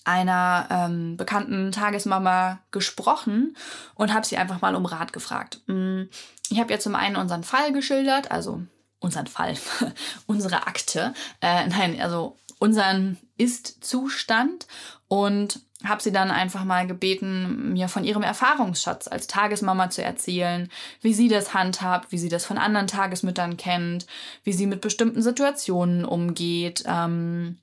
einer 0.05 0.69
ähm, 0.71 1.17
bekannten 1.17 1.73
Tagesmama 1.73 2.61
gesprochen 2.71 3.57
und 3.95 4.13
habe 4.13 4.27
sie 4.27 4.37
einfach 4.37 4.61
mal 4.61 4.75
um 4.75 4.87
Rat 4.87 5.13
gefragt. 5.13 5.61
Mm, 5.67 6.03
ich 6.51 6.61
habe 6.61 6.73
ja 6.73 6.79
zum 6.79 6.95
einen 6.95 7.17
unseren 7.17 7.45
Fall 7.45 7.73
geschildert, 7.73 8.31
also 8.31 8.63
unseren 8.99 9.27
Fall, 9.27 9.55
unsere 10.27 10.67
Akte, 10.67 11.15
äh, 11.41 11.67
nein, 11.67 12.01
also 12.01 12.37
unseren 12.59 13.17
Ist-Zustand 13.39 14.67
und 15.09 15.61
habe 15.85 16.03
sie 16.03 16.13
dann 16.13 16.31
einfach 16.31 16.65
mal 16.65 16.87
gebeten, 16.87 17.73
mir 17.73 17.89
von 17.89 18.05
ihrem 18.05 18.23
Erfahrungsschatz 18.23 19.09
als 19.09 19.27
Tagesmama 19.27 19.89
zu 19.89 20.03
erzählen, 20.03 20.69
wie 21.01 21.15
sie 21.15 21.29
das 21.29 21.55
handhabt, 21.55 22.13
wie 22.13 22.19
sie 22.19 22.29
das 22.29 22.45
von 22.45 22.59
anderen 22.59 22.87
Tagesmüttern 22.87 23.57
kennt, 23.57 24.07
wie 24.45 24.53
sie 24.53 24.67
mit 24.67 24.83
bestimmten 24.83 25.23
Situationen 25.23 26.05
umgeht. 26.05 26.85
Ähm, 26.87 27.59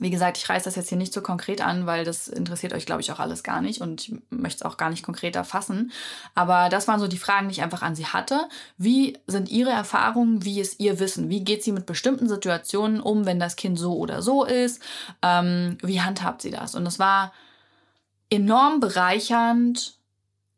wie 0.00 0.10
gesagt, 0.10 0.38
ich 0.38 0.48
reiße 0.48 0.64
das 0.64 0.76
jetzt 0.76 0.88
hier 0.88 0.98
nicht 0.98 1.12
so 1.12 1.20
konkret 1.20 1.60
an, 1.60 1.86
weil 1.86 2.04
das 2.04 2.26
interessiert 2.26 2.72
euch, 2.72 2.86
glaube 2.86 3.02
ich, 3.02 3.12
auch 3.12 3.20
alles 3.20 3.42
gar 3.42 3.60
nicht 3.60 3.82
und 3.82 4.08
ich 4.08 4.14
möchte 4.30 4.64
es 4.64 4.70
auch 4.70 4.78
gar 4.78 4.88
nicht 4.88 5.04
konkreter 5.04 5.44
fassen. 5.44 5.92
Aber 6.34 6.70
das 6.70 6.88
waren 6.88 6.98
so 6.98 7.06
die 7.06 7.18
Fragen, 7.18 7.48
die 7.48 7.52
ich 7.52 7.62
einfach 7.62 7.82
an 7.82 7.94
sie 7.94 8.06
hatte. 8.06 8.48
Wie 8.78 9.18
sind 9.26 9.50
ihre 9.50 9.70
Erfahrungen? 9.70 10.42
Wie 10.42 10.58
ist 10.58 10.80
ihr 10.80 10.98
Wissen? 10.98 11.28
Wie 11.28 11.44
geht 11.44 11.62
sie 11.62 11.72
mit 11.72 11.84
bestimmten 11.84 12.28
Situationen 12.28 13.00
um, 13.00 13.26
wenn 13.26 13.38
das 13.38 13.56
Kind 13.56 13.78
so 13.78 13.96
oder 13.98 14.22
so 14.22 14.44
ist? 14.44 14.82
Ähm, 15.20 15.76
wie 15.82 16.00
handhabt 16.00 16.40
sie 16.40 16.50
das? 16.50 16.74
Und 16.74 16.86
es 16.86 16.98
war 16.98 17.32
enorm 18.30 18.80
bereichernd, 18.80 19.98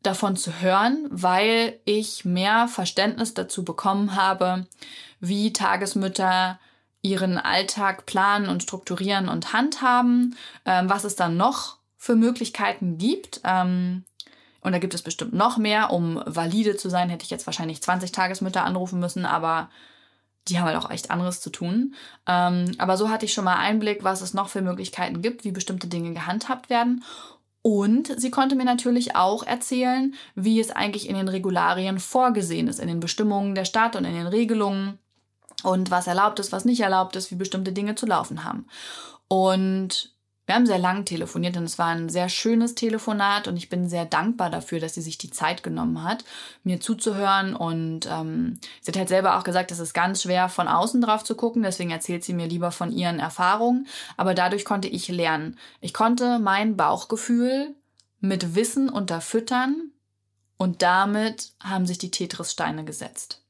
davon 0.03 0.37
zu 0.37 0.61
hören, 0.61 1.07
weil 1.11 1.81
ich 1.85 2.25
mehr 2.25 2.69
Verständnis 2.69 3.35
dazu 3.35 3.65
bekommen 3.65 4.15
habe, 4.17 4.67
wie 5.21 5.53
Tagesmütter 5.53 6.59
ihren 7.03 7.37
Alltag 7.37 8.07
planen 8.07 8.49
und 8.49 8.63
strukturieren 8.63 9.29
und 9.29 9.53
handhaben, 9.53 10.37
ähm, 10.65 10.89
was 10.89 11.05
es 11.05 11.17
dann 11.17 11.37
noch 11.37 11.79
für 11.99 12.15
Möglichkeiten 12.15 12.97
gibt. 12.99 13.41
Ähm, 13.45 14.05
und 14.61 14.73
da 14.73 14.79
gibt 14.79 14.95
es 14.95 15.03
bestimmt 15.03 15.35
noch 15.35 15.59
mehr. 15.59 15.93
Um 15.93 16.23
valide 16.25 16.77
zu 16.77 16.89
sein, 16.89 17.11
hätte 17.11 17.25
ich 17.25 17.31
jetzt 17.31 17.47
wahrscheinlich 17.47 17.83
20 17.83 18.13
Tagesmütter 18.13 18.65
anrufen 18.65 19.01
müssen, 19.01 19.27
aber 19.27 19.69
die 20.49 20.59
haben 20.59 20.67
halt 20.67 20.77
auch 20.77 20.91
echt 20.91 21.11
anderes 21.11 21.41
zu 21.41 21.51
tun. 21.51 21.95
Ähm, 22.27 22.73
aber 22.79 22.97
so 22.97 23.11
hatte 23.11 23.27
ich 23.27 23.33
schon 23.33 23.45
mal 23.45 23.57
Einblick, 23.57 24.05
was 24.05 24.21
es 24.23 24.35
noch 24.35 24.49
für 24.49 24.63
Möglichkeiten 24.63 25.23
gibt, 25.23 25.45
wie 25.45 25.53
bestimmte 25.53 25.89
Dinge 25.89 26.13
gehandhabt 26.13 26.71
werden. 26.71 27.05
Und 27.63 28.21
sie 28.21 28.31
konnte 28.31 28.57
mir 28.57 28.65
natürlich 28.65 29.15
auch 29.15 29.45
erzählen, 29.45 30.15
wie 30.35 30.59
es 30.59 30.73
eigentlich 30.73 31.09
in 31.09 31.15
den 31.15 31.29
Regularien 31.29 32.01
vorgesehen 32.01 32.67
ist, 32.67 32.81
in 32.81 32.89
den 32.89 32.99
Bestimmungen 32.99 33.55
der 33.55 33.65
Stadt 33.65 33.95
und 33.95 34.05
in 34.05 34.15
den 34.15 34.27
Regelungen 34.27 34.99
und 35.63 35.91
was 35.91 36.07
erlaubt 36.07 36.39
ist, 36.39 36.53
was 36.53 36.65
nicht 36.65 36.81
erlaubt 36.81 37.17
ist, 37.17 37.31
wie 37.31 37.37
bestimmte 37.37 37.73
Dinge 37.73 37.95
zu 37.95 38.07
laufen 38.07 38.45
haben. 38.45 38.67
Und 39.29 40.13
wir 40.47 40.57
haben 40.57 40.67
sehr 40.67 40.79
lang 40.79 41.05
telefoniert 41.05 41.57
und 41.57 41.65
es 41.65 41.79
war 41.79 41.87
ein 41.87 42.09
sehr 42.09 42.29
schönes 42.29 42.75
Telefonat 42.75 43.47
und 43.47 43.57
ich 43.57 43.69
bin 43.69 43.89
sehr 43.89 44.05
dankbar 44.05 44.51
dafür, 44.51 44.81
dass 44.81 44.95
sie 44.95 45.01
sich 45.01 45.17
die 45.17 45.31
Zeit 45.31 45.63
genommen 45.63 46.03
hat, 46.03 46.25
mir 46.65 46.81
zuzuhören. 46.81 47.55
Und 47.55 48.09
ähm, 48.11 48.59
sie 48.81 48.91
hat 48.91 48.99
halt 48.99 49.09
selber 49.09 49.39
auch 49.39 49.45
gesagt, 49.45 49.71
es 49.71 49.79
ist 49.79 49.95
ganz 49.95 50.23
schwer, 50.23 50.49
von 50.49 50.67
außen 50.67 51.01
drauf 51.01 51.23
zu 51.23 51.37
gucken, 51.37 51.63
deswegen 51.63 51.91
erzählt 51.91 52.25
sie 52.25 52.35
mir 52.35 52.49
lieber 52.49 52.73
von 52.73 52.91
ihren 52.91 53.21
Erfahrungen. 53.21 53.87
Aber 54.17 54.35
dadurch 54.35 54.65
konnte 54.65 54.89
ich 54.89 55.07
lernen. 55.09 55.59
Ich 55.81 55.95
konnte 55.95 56.41
mein 56.41 56.77
Bauchgefühl 56.77 57.77
mit 58.19 58.57
Wissen 58.57 58.89
unterfüttern 58.89 59.93
und 60.57 60.83
damit 60.83 61.53
haben 61.63 61.87
sich 61.87 61.99
die 61.99 62.11
Tetris-Steine 62.11 62.85
gesetzt 62.85 63.42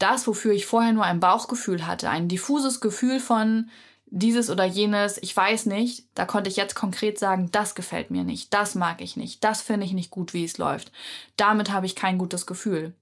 das, 0.00 0.26
wofür 0.26 0.52
ich 0.52 0.66
vorher 0.66 0.92
nur 0.92 1.04
ein 1.04 1.20
Bauchgefühl 1.20 1.86
hatte, 1.86 2.10
ein 2.10 2.26
diffuses 2.26 2.80
Gefühl 2.80 3.20
von 3.20 3.70
dieses 4.06 4.50
oder 4.50 4.64
jenes, 4.64 5.18
ich 5.18 5.36
weiß 5.36 5.66
nicht, 5.66 6.04
da 6.14 6.24
konnte 6.24 6.50
ich 6.50 6.56
jetzt 6.56 6.74
konkret 6.74 7.18
sagen, 7.18 7.50
das 7.52 7.76
gefällt 7.76 8.10
mir 8.10 8.24
nicht, 8.24 8.52
das 8.52 8.74
mag 8.74 9.00
ich 9.00 9.16
nicht, 9.16 9.44
das 9.44 9.62
finde 9.62 9.86
ich 9.86 9.92
nicht 9.92 10.10
gut, 10.10 10.34
wie 10.34 10.44
es 10.44 10.58
läuft. 10.58 10.90
Damit 11.36 11.70
habe 11.70 11.86
ich 11.86 11.94
kein 11.94 12.18
gutes 12.18 12.46
Gefühl. 12.46 12.94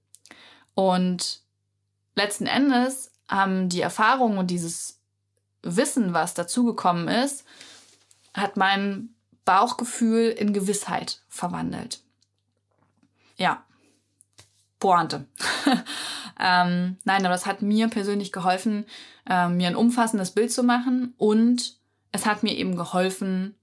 Und 0.75 1.39
letzten 2.15 2.45
Endes 2.45 3.11
haben 3.27 3.69
die 3.69 3.81
Erfahrungen 3.81 4.37
und 4.37 4.51
dieses 4.51 4.99
Wissen, 5.63 6.13
was 6.13 6.35
dazugekommen 6.35 7.07
ist, 7.07 7.43
hat 8.33 8.55
mein 8.57 9.09
Bauchgefühl 9.45 10.29
in 10.29 10.53
Gewissheit 10.53 11.21
verwandelt. 11.27 12.01
Ja, 13.37 13.63
Pointe. 14.79 15.25
ähm, 16.39 16.97
nein, 17.03 17.25
aber 17.25 17.33
das 17.33 17.45
hat 17.45 17.61
mir 17.61 17.89
persönlich 17.89 18.31
geholfen, 18.31 18.85
äh, 19.29 19.47
mir 19.49 19.67
ein 19.67 19.75
umfassendes 19.75 20.31
Bild 20.31 20.51
zu 20.51 20.63
machen 20.63 21.13
und 21.17 21.77
es 22.11 22.25
hat 22.25 22.43
mir 22.43 22.55
eben 22.55 22.75
geholfen, 22.75 23.55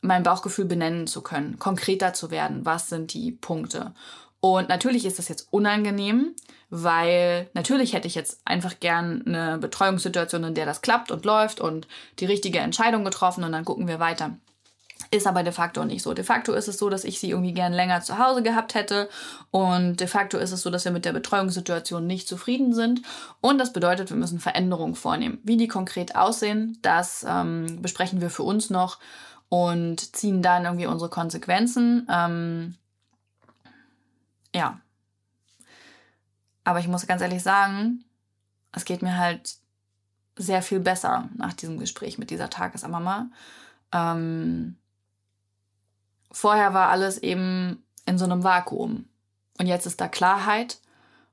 mein 0.00 0.22
Bauchgefühl 0.22 0.64
benennen 0.64 1.06
zu 1.06 1.22
können, 1.22 1.58
konkreter 1.58 2.14
zu 2.14 2.30
werden. 2.30 2.64
Was 2.64 2.88
sind 2.88 3.12
die 3.12 3.32
Punkte? 3.32 3.94
Und 4.40 4.70
natürlich 4.70 5.04
ist 5.04 5.18
das 5.18 5.28
jetzt 5.28 5.48
unangenehm, 5.52 6.34
weil 6.70 7.50
natürlich 7.52 7.92
hätte 7.92 8.08
ich 8.08 8.14
jetzt 8.14 8.40
einfach 8.46 8.80
gern 8.80 9.22
eine 9.26 9.58
Betreuungssituation, 9.58 10.44
in 10.44 10.54
der 10.54 10.64
das 10.64 10.80
klappt 10.80 11.10
und 11.10 11.26
läuft 11.26 11.60
und 11.60 11.86
die 12.18 12.24
richtige 12.24 12.60
Entscheidung 12.60 13.04
getroffen 13.04 13.44
und 13.44 13.52
dann 13.52 13.66
gucken 13.66 13.86
wir 13.86 14.00
weiter. 14.00 14.38
Ist 15.12 15.26
aber 15.26 15.42
de 15.42 15.52
facto 15.52 15.84
nicht 15.84 16.02
so. 16.02 16.14
De 16.14 16.24
facto 16.24 16.52
ist 16.52 16.68
es 16.68 16.78
so, 16.78 16.88
dass 16.88 17.02
ich 17.02 17.18
sie 17.18 17.30
irgendwie 17.30 17.52
gern 17.52 17.72
länger 17.72 18.00
zu 18.00 18.18
Hause 18.18 18.44
gehabt 18.44 18.74
hätte. 18.74 19.08
Und 19.50 19.98
de 19.98 20.06
facto 20.06 20.38
ist 20.38 20.52
es 20.52 20.62
so, 20.62 20.70
dass 20.70 20.84
wir 20.84 20.92
mit 20.92 21.04
der 21.04 21.12
Betreuungssituation 21.12 22.06
nicht 22.06 22.28
zufrieden 22.28 22.72
sind. 22.72 23.02
Und 23.40 23.58
das 23.58 23.72
bedeutet, 23.72 24.10
wir 24.10 24.16
müssen 24.16 24.38
Veränderungen 24.38 24.94
vornehmen. 24.94 25.38
Wie 25.42 25.56
die 25.56 25.66
konkret 25.66 26.14
aussehen, 26.14 26.78
das 26.82 27.26
ähm, 27.28 27.82
besprechen 27.82 28.20
wir 28.20 28.30
für 28.30 28.44
uns 28.44 28.70
noch 28.70 28.98
und 29.48 30.14
ziehen 30.14 30.42
dann 30.42 30.64
irgendwie 30.64 30.86
unsere 30.86 31.10
Konsequenzen. 31.10 32.06
Ähm, 32.08 32.76
ja. 34.54 34.80
Aber 36.62 36.78
ich 36.78 36.86
muss 36.86 37.08
ganz 37.08 37.20
ehrlich 37.20 37.42
sagen, 37.42 38.04
es 38.70 38.84
geht 38.84 39.02
mir 39.02 39.18
halt 39.18 39.56
sehr 40.36 40.62
viel 40.62 40.78
besser 40.78 41.28
nach 41.36 41.52
diesem 41.52 41.78
Gespräch 41.80 42.16
mit 42.16 42.30
dieser 42.30 42.48
Tagesamama. 42.48 43.28
Ähm, 43.92 44.76
vorher 46.30 46.74
war 46.74 46.88
alles 46.88 47.18
eben 47.18 47.82
in 48.06 48.18
so 48.18 48.24
einem 48.24 48.44
Vakuum. 48.44 49.06
Und 49.58 49.66
jetzt 49.66 49.86
ist 49.86 50.00
da 50.00 50.08
Klarheit 50.08 50.78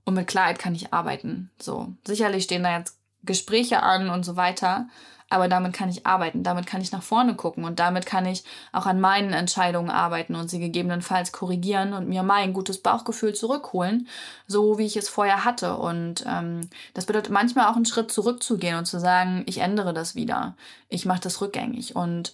und 0.06 0.14
mit 0.14 0.28
Klarheit 0.28 0.60
kann 0.60 0.76
ich 0.76 0.94
arbeiten. 0.94 1.50
So, 1.62 1.94
sicherlich 2.06 2.44
stehen 2.44 2.64
da 2.64 2.78
jetzt 2.78 2.98
Gespräche 3.24 3.84
an 3.84 4.10
und 4.10 4.24
so 4.24 4.36
weiter, 4.36 4.88
aber 5.30 5.50
damit 5.50 5.74
kann 5.74 5.90
ich 5.90 6.06
arbeiten, 6.06 6.44
damit 6.44 6.66
kann 6.66 6.82
ich 6.82 6.92
nach 6.92 7.04
vorne 7.04 7.36
gucken 7.36 7.66
und 7.66 7.80
damit 7.80 8.06
kann 8.06 8.26
ich 8.26 8.44
auch 8.72 8.86
an 8.86 9.02
meinen 9.02 9.34
Entscheidungen 9.34 9.90
arbeiten 9.90 10.36
und 10.36 10.50
sie 10.50 10.60
gegebenenfalls 10.60 11.34
korrigieren 11.34 11.94
und 11.94 12.08
mir 12.08 12.24
mein 12.24 12.54
gutes 12.54 12.82
Bauchgefühl 12.82 13.34
zurückholen, 13.34 14.08
so 14.46 14.78
wie 14.78 14.86
ich 14.86 14.96
es 14.96 15.10
vorher 15.10 15.44
hatte. 15.44 15.76
Und 15.78 16.26
ähm, 16.26 16.70
das 16.94 17.06
bedeutet 17.06 17.32
manchmal 17.32 17.68
auch 17.68 17.76
einen 17.76 17.86
Schritt 17.86 18.12
zurückzugehen 18.12 18.78
und 18.78 18.86
zu 18.86 19.00
sagen, 19.00 19.44
ich 19.46 19.58
ändere 19.58 19.94
das 19.94 20.16
wieder, 20.16 20.56
ich 20.88 21.06
mache 21.06 21.22
das 21.22 21.42
rückgängig 21.42 21.96
und 21.96 22.34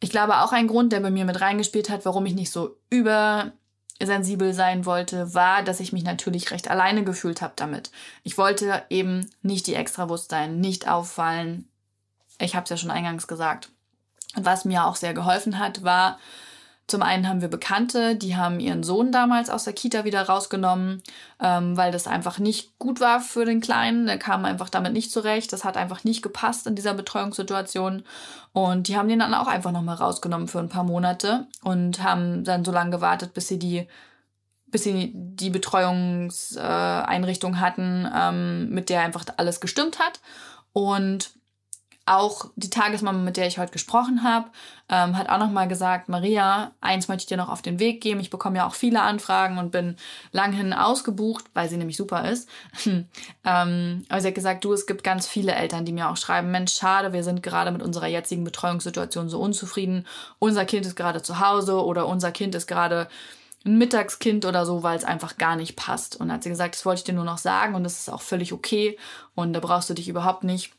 ich 0.00 0.10
glaube, 0.10 0.40
auch 0.40 0.52
ein 0.52 0.68
Grund, 0.68 0.92
der 0.92 1.00
bei 1.00 1.10
mir 1.10 1.24
mit 1.24 1.40
reingespielt 1.40 1.90
hat, 1.90 2.04
warum 2.04 2.24
ich 2.26 2.34
nicht 2.34 2.52
so 2.52 2.76
übersensibel 2.90 4.54
sein 4.54 4.86
wollte, 4.86 5.34
war, 5.34 5.62
dass 5.62 5.80
ich 5.80 5.92
mich 5.92 6.04
natürlich 6.04 6.50
recht 6.50 6.70
alleine 6.70 7.04
gefühlt 7.04 7.42
habe 7.42 7.54
damit. 7.56 7.90
Ich 8.22 8.38
wollte 8.38 8.82
eben 8.90 9.28
nicht 9.42 9.66
die 9.66 9.74
Extrawurst 9.74 10.30
sein, 10.30 10.60
nicht 10.60 10.88
auffallen. 10.88 11.68
Ich 12.38 12.54
habe 12.54 12.64
es 12.64 12.70
ja 12.70 12.76
schon 12.76 12.90
eingangs 12.90 13.26
gesagt. 13.26 13.70
Und 14.36 14.44
was 14.44 14.64
mir 14.64 14.84
auch 14.84 14.96
sehr 14.96 15.14
geholfen 15.14 15.58
hat, 15.58 15.82
war, 15.82 16.18
zum 16.88 17.02
einen 17.02 17.28
haben 17.28 17.42
wir 17.42 17.48
Bekannte, 17.48 18.16
die 18.16 18.34
haben 18.34 18.60
ihren 18.60 18.82
Sohn 18.82 19.12
damals 19.12 19.50
aus 19.50 19.64
der 19.64 19.74
Kita 19.74 20.04
wieder 20.04 20.22
rausgenommen, 20.22 21.02
ähm, 21.38 21.76
weil 21.76 21.92
das 21.92 22.06
einfach 22.06 22.38
nicht 22.38 22.78
gut 22.78 23.00
war 23.00 23.20
für 23.20 23.44
den 23.44 23.60
Kleinen. 23.60 24.06
Der 24.06 24.18
kam 24.18 24.46
einfach 24.46 24.70
damit 24.70 24.94
nicht 24.94 25.12
zurecht. 25.12 25.52
Das 25.52 25.64
hat 25.64 25.76
einfach 25.76 26.04
nicht 26.04 26.22
gepasst 26.22 26.66
in 26.66 26.74
dieser 26.74 26.94
Betreuungssituation. 26.94 28.04
Und 28.54 28.88
die 28.88 28.96
haben 28.96 29.08
den 29.08 29.18
dann 29.18 29.34
auch 29.34 29.48
einfach 29.48 29.70
nochmal 29.70 29.96
rausgenommen 29.96 30.48
für 30.48 30.60
ein 30.60 30.70
paar 30.70 30.84
Monate 30.84 31.46
und 31.62 32.02
haben 32.02 32.42
dann 32.42 32.64
so 32.64 32.72
lange 32.72 32.90
gewartet, 32.90 33.34
bis 33.34 33.48
sie 33.48 33.58
die 33.58 33.86
bis 34.70 34.84
sie 34.84 35.12
die 35.14 35.48
Betreuungseinrichtung 35.48 37.58
hatten, 37.58 38.06
ähm, 38.14 38.68
mit 38.68 38.90
der 38.90 39.00
einfach 39.00 39.24
alles 39.38 39.60
gestimmt 39.60 39.98
hat. 39.98 40.20
Und 40.74 41.30
auch 42.16 42.46
die 42.56 42.70
Tagesmama, 42.70 43.18
mit 43.18 43.36
der 43.36 43.46
ich 43.46 43.58
heute 43.58 43.72
gesprochen 43.72 44.22
habe, 44.22 44.50
ähm, 44.88 45.16
hat 45.16 45.28
auch 45.28 45.38
nochmal 45.38 45.68
gesagt, 45.68 46.08
Maria, 46.08 46.72
eins 46.80 47.08
möchte 47.08 47.22
ich 47.22 47.26
dir 47.26 47.36
noch 47.36 47.48
auf 47.48 47.62
den 47.62 47.78
Weg 47.78 48.00
geben. 48.00 48.20
Ich 48.20 48.30
bekomme 48.30 48.58
ja 48.58 48.66
auch 48.66 48.74
viele 48.74 49.02
Anfragen 49.02 49.58
und 49.58 49.70
bin 49.70 49.96
langhin 50.32 50.72
ausgebucht, 50.72 51.44
weil 51.54 51.68
sie 51.68 51.76
nämlich 51.76 51.96
super 51.96 52.30
ist. 52.30 52.48
ähm, 52.86 54.04
aber 54.08 54.20
sie 54.20 54.28
hat 54.28 54.34
gesagt, 54.34 54.64
du, 54.64 54.72
es 54.72 54.86
gibt 54.86 55.04
ganz 55.04 55.26
viele 55.26 55.54
Eltern, 55.54 55.84
die 55.84 55.92
mir 55.92 56.08
auch 56.08 56.16
schreiben, 56.16 56.50
Mensch, 56.50 56.74
schade, 56.74 57.12
wir 57.12 57.24
sind 57.24 57.42
gerade 57.42 57.70
mit 57.70 57.82
unserer 57.82 58.06
jetzigen 58.06 58.44
Betreuungssituation 58.44 59.28
so 59.28 59.40
unzufrieden. 59.40 60.06
Unser 60.38 60.64
Kind 60.64 60.86
ist 60.86 60.96
gerade 60.96 61.22
zu 61.22 61.40
Hause 61.40 61.84
oder 61.84 62.06
unser 62.06 62.32
Kind 62.32 62.54
ist 62.54 62.66
gerade 62.66 63.08
ein 63.64 63.76
Mittagskind 63.76 64.44
oder 64.44 64.64
so, 64.64 64.82
weil 64.82 64.96
es 64.96 65.04
einfach 65.04 65.36
gar 65.36 65.56
nicht 65.56 65.76
passt. 65.76 66.16
Und 66.18 66.32
hat 66.32 66.42
sie 66.42 66.48
gesagt, 66.48 66.76
das 66.76 66.86
wollte 66.86 67.00
ich 67.00 67.04
dir 67.04 67.12
nur 67.12 67.24
noch 67.24 67.38
sagen 67.38 67.74
und 67.74 67.84
das 67.84 67.98
ist 67.98 68.08
auch 68.08 68.22
völlig 68.22 68.52
okay 68.52 68.98
und 69.34 69.52
da 69.52 69.60
brauchst 69.60 69.90
du 69.90 69.94
dich 69.94 70.08
überhaupt 70.08 70.44
nicht 70.44 70.72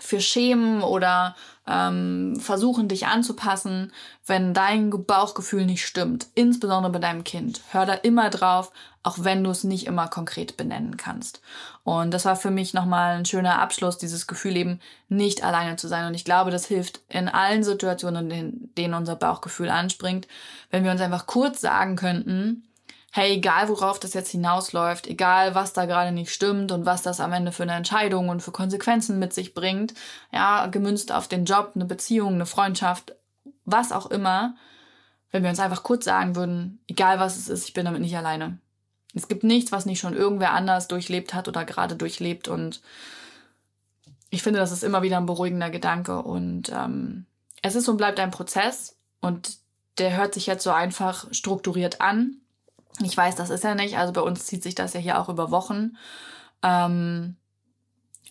für 0.00 0.20
schämen 0.20 0.82
oder 0.82 1.34
ähm, 1.66 2.36
versuchen, 2.40 2.88
dich 2.88 3.06
anzupassen, 3.06 3.92
wenn 4.26 4.54
dein 4.54 4.90
Bauchgefühl 4.90 5.64
nicht 5.64 5.86
stimmt, 5.86 6.26
insbesondere 6.34 6.92
bei 6.92 6.98
deinem 6.98 7.24
Kind. 7.24 7.60
Hör 7.70 7.86
da 7.86 7.94
immer 7.94 8.30
drauf, 8.30 8.72
auch 9.02 9.18
wenn 9.20 9.42
du 9.42 9.50
es 9.50 9.64
nicht 9.64 9.86
immer 9.86 10.08
konkret 10.08 10.56
benennen 10.56 10.96
kannst. 10.96 11.40
Und 11.84 12.12
das 12.12 12.24
war 12.24 12.36
für 12.36 12.50
mich 12.50 12.74
nochmal 12.74 13.16
ein 13.16 13.24
schöner 13.24 13.60
Abschluss, 13.60 13.98
dieses 13.98 14.26
Gefühl 14.26 14.56
eben 14.56 14.80
nicht 15.08 15.42
alleine 15.42 15.76
zu 15.76 15.88
sein. 15.88 16.06
Und 16.06 16.14
ich 16.14 16.24
glaube, 16.24 16.50
das 16.50 16.66
hilft 16.66 17.00
in 17.08 17.28
allen 17.28 17.64
Situationen, 17.64 18.30
in 18.30 18.70
denen 18.76 18.94
unser 18.94 19.16
Bauchgefühl 19.16 19.70
anspringt, 19.70 20.28
wenn 20.70 20.84
wir 20.84 20.92
uns 20.92 21.00
einfach 21.00 21.26
kurz 21.26 21.60
sagen 21.60 21.96
könnten, 21.96 22.64
hey, 23.14 23.34
egal 23.34 23.68
worauf 23.68 24.00
das 24.00 24.14
jetzt 24.14 24.30
hinausläuft, 24.30 25.06
egal 25.06 25.54
was 25.54 25.74
da 25.74 25.84
gerade 25.84 26.12
nicht 26.12 26.32
stimmt 26.32 26.72
und 26.72 26.86
was 26.86 27.02
das 27.02 27.20
am 27.20 27.32
Ende 27.32 27.52
für 27.52 27.62
eine 27.62 27.74
Entscheidung 27.74 28.30
und 28.30 28.42
für 28.42 28.52
Konsequenzen 28.52 29.18
mit 29.18 29.34
sich 29.34 29.52
bringt, 29.52 29.92
ja, 30.32 30.66
gemünzt 30.66 31.12
auf 31.12 31.28
den 31.28 31.44
Job, 31.44 31.72
eine 31.74 31.84
Beziehung, 31.84 32.34
eine 32.34 32.46
Freundschaft, 32.46 33.14
was 33.66 33.92
auch 33.92 34.06
immer, 34.06 34.56
wenn 35.30 35.42
wir 35.42 35.50
uns 35.50 35.60
einfach 35.60 35.82
kurz 35.82 36.06
sagen 36.06 36.36
würden, 36.36 36.80
egal 36.88 37.20
was 37.20 37.36
es 37.36 37.50
ist, 37.50 37.68
ich 37.68 37.74
bin 37.74 37.84
damit 37.84 38.00
nicht 38.00 38.16
alleine. 38.16 38.58
Es 39.14 39.28
gibt 39.28 39.44
nichts, 39.44 39.72
was 39.72 39.84
nicht 39.84 40.00
schon 40.00 40.16
irgendwer 40.16 40.52
anders 40.52 40.88
durchlebt 40.88 41.34
hat 41.34 41.48
oder 41.48 41.66
gerade 41.66 41.96
durchlebt 41.96 42.48
und 42.48 42.80
ich 44.30 44.42
finde, 44.42 44.58
das 44.58 44.72
ist 44.72 44.84
immer 44.84 45.02
wieder 45.02 45.18
ein 45.18 45.26
beruhigender 45.26 45.68
Gedanke 45.68 46.22
und 46.22 46.72
ähm, 46.74 47.26
es 47.60 47.74
ist 47.74 47.90
und 47.90 47.98
bleibt 47.98 48.18
ein 48.18 48.30
Prozess 48.30 48.96
und 49.20 49.58
der 49.98 50.16
hört 50.16 50.32
sich 50.32 50.46
jetzt 50.46 50.64
so 50.64 50.70
einfach 50.70 51.26
strukturiert 51.30 52.00
an, 52.00 52.38
ich 53.00 53.16
weiß, 53.16 53.36
das 53.36 53.50
ist 53.50 53.64
ja 53.64 53.74
nicht. 53.74 53.96
Also 53.96 54.12
bei 54.12 54.20
uns 54.20 54.46
zieht 54.46 54.62
sich 54.62 54.74
das 54.74 54.92
ja 54.92 55.00
hier 55.00 55.20
auch 55.20 55.28
über 55.28 55.50
Wochen. 55.50 55.96
Ähm, 56.62 57.36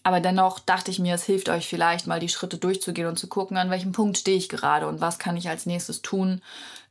aber 0.04 0.20
dennoch 0.20 0.60
dachte 0.60 0.90
ich 0.90 1.00
mir, 1.00 1.16
es 1.16 1.24
hilft 1.24 1.50
euch 1.50 1.68
vielleicht 1.68 2.08
mal 2.08 2.20
die 2.20 2.30
Schritte 2.30 2.58
durchzugehen 2.58 3.08
und 3.08 3.18
zu 3.18 3.28
gucken, 3.28 3.58
an 3.58 3.70
welchem 3.70 3.92
Punkt 3.92 4.18
stehe 4.18 4.38
ich 4.38 4.50
gerade 4.50 4.88
und 4.88 5.00
was 5.00 5.20
kann 5.20 5.38
ich 5.38 5.48
als 5.48 5.66
nächstes 5.66 6.02
tun, 6.02 6.42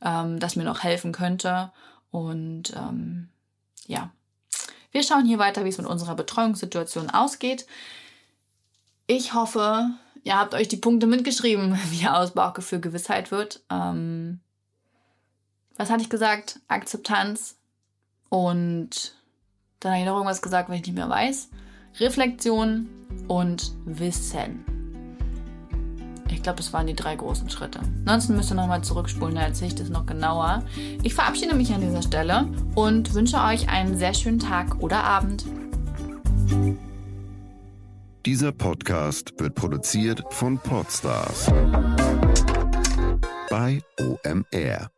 ähm, 0.01 0.39
das 0.39 0.55
mir 0.55 0.63
noch 0.63 0.83
helfen 0.83 1.11
könnte. 1.11 1.71
Und 2.09 2.73
ähm, 2.75 3.29
ja, 3.87 4.11
wir 4.91 5.03
schauen 5.03 5.25
hier 5.25 5.39
weiter, 5.39 5.65
wie 5.65 5.69
es 5.69 5.77
mit 5.77 5.87
unserer 5.87 6.15
Betreuungssituation 6.15 7.09
ausgeht. 7.09 7.65
Ich 9.07 9.33
hoffe, 9.33 9.89
ihr 10.23 10.37
habt 10.37 10.53
euch 10.53 10.69
die 10.69 10.77
Punkte 10.77 11.07
mitgeschrieben, 11.07 11.77
wie 11.89 12.07
aus 12.07 12.31
Bauchgefühl 12.31 12.79
Gewissheit 12.79 13.31
wird. 13.31 13.61
Ähm, 13.69 14.39
was 15.75 15.89
hatte 15.89 16.03
ich 16.03 16.09
gesagt? 16.09 16.59
Akzeptanz, 16.67 17.57
und 18.31 19.13
dann 19.81 19.91
habe 19.91 20.01
ich 20.01 20.07
noch 20.07 20.15
irgendwas 20.15 20.41
gesagt, 20.41 20.69
wenn 20.69 20.77
ich 20.77 20.85
nicht 20.85 20.95
mehr 20.95 21.09
weiß. 21.09 21.49
Reflexion 21.99 22.87
und 23.27 23.73
Wissen. 23.83 24.65
Ich 26.29 26.41
glaube, 26.41 26.57
das 26.57 26.71
waren 26.71 26.87
die 26.87 26.95
drei 26.95 27.15
großen 27.15 27.49
Schritte. 27.49 27.81
Ansonsten 28.05 28.37
müsst 28.37 28.49
ihr 28.51 28.55
nochmal 28.55 28.83
zurückspulen, 28.83 29.35
da 29.35 29.41
erzähle 29.41 29.67
ich 29.67 29.75
das 29.75 29.89
noch 29.89 30.05
genauer. 30.05 30.63
Ich 31.03 31.13
verabschiede 31.13 31.55
mich 31.55 31.73
an 31.73 31.81
dieser 31.81 32.01
Stelle 32.01 32.47
und 32.73 33.13
wünsche 33.13 33.37
euch 33.37 33.67
einen 33.67 33.97
sehr 33.97 34.13
schönen 34.13 34.39
Tag 34.39 34.81
oder 34.81 35.03
Abend. 35.03 35.45
Dieser 38.25 38.53
Podcast 38.53 39.33
wird 39.39 39.55
produziert 39.55 40.23
von 40.29 40.57
Podstars 40.57 41.51
bei 43.49 43.81
OMR. 43.99 44.89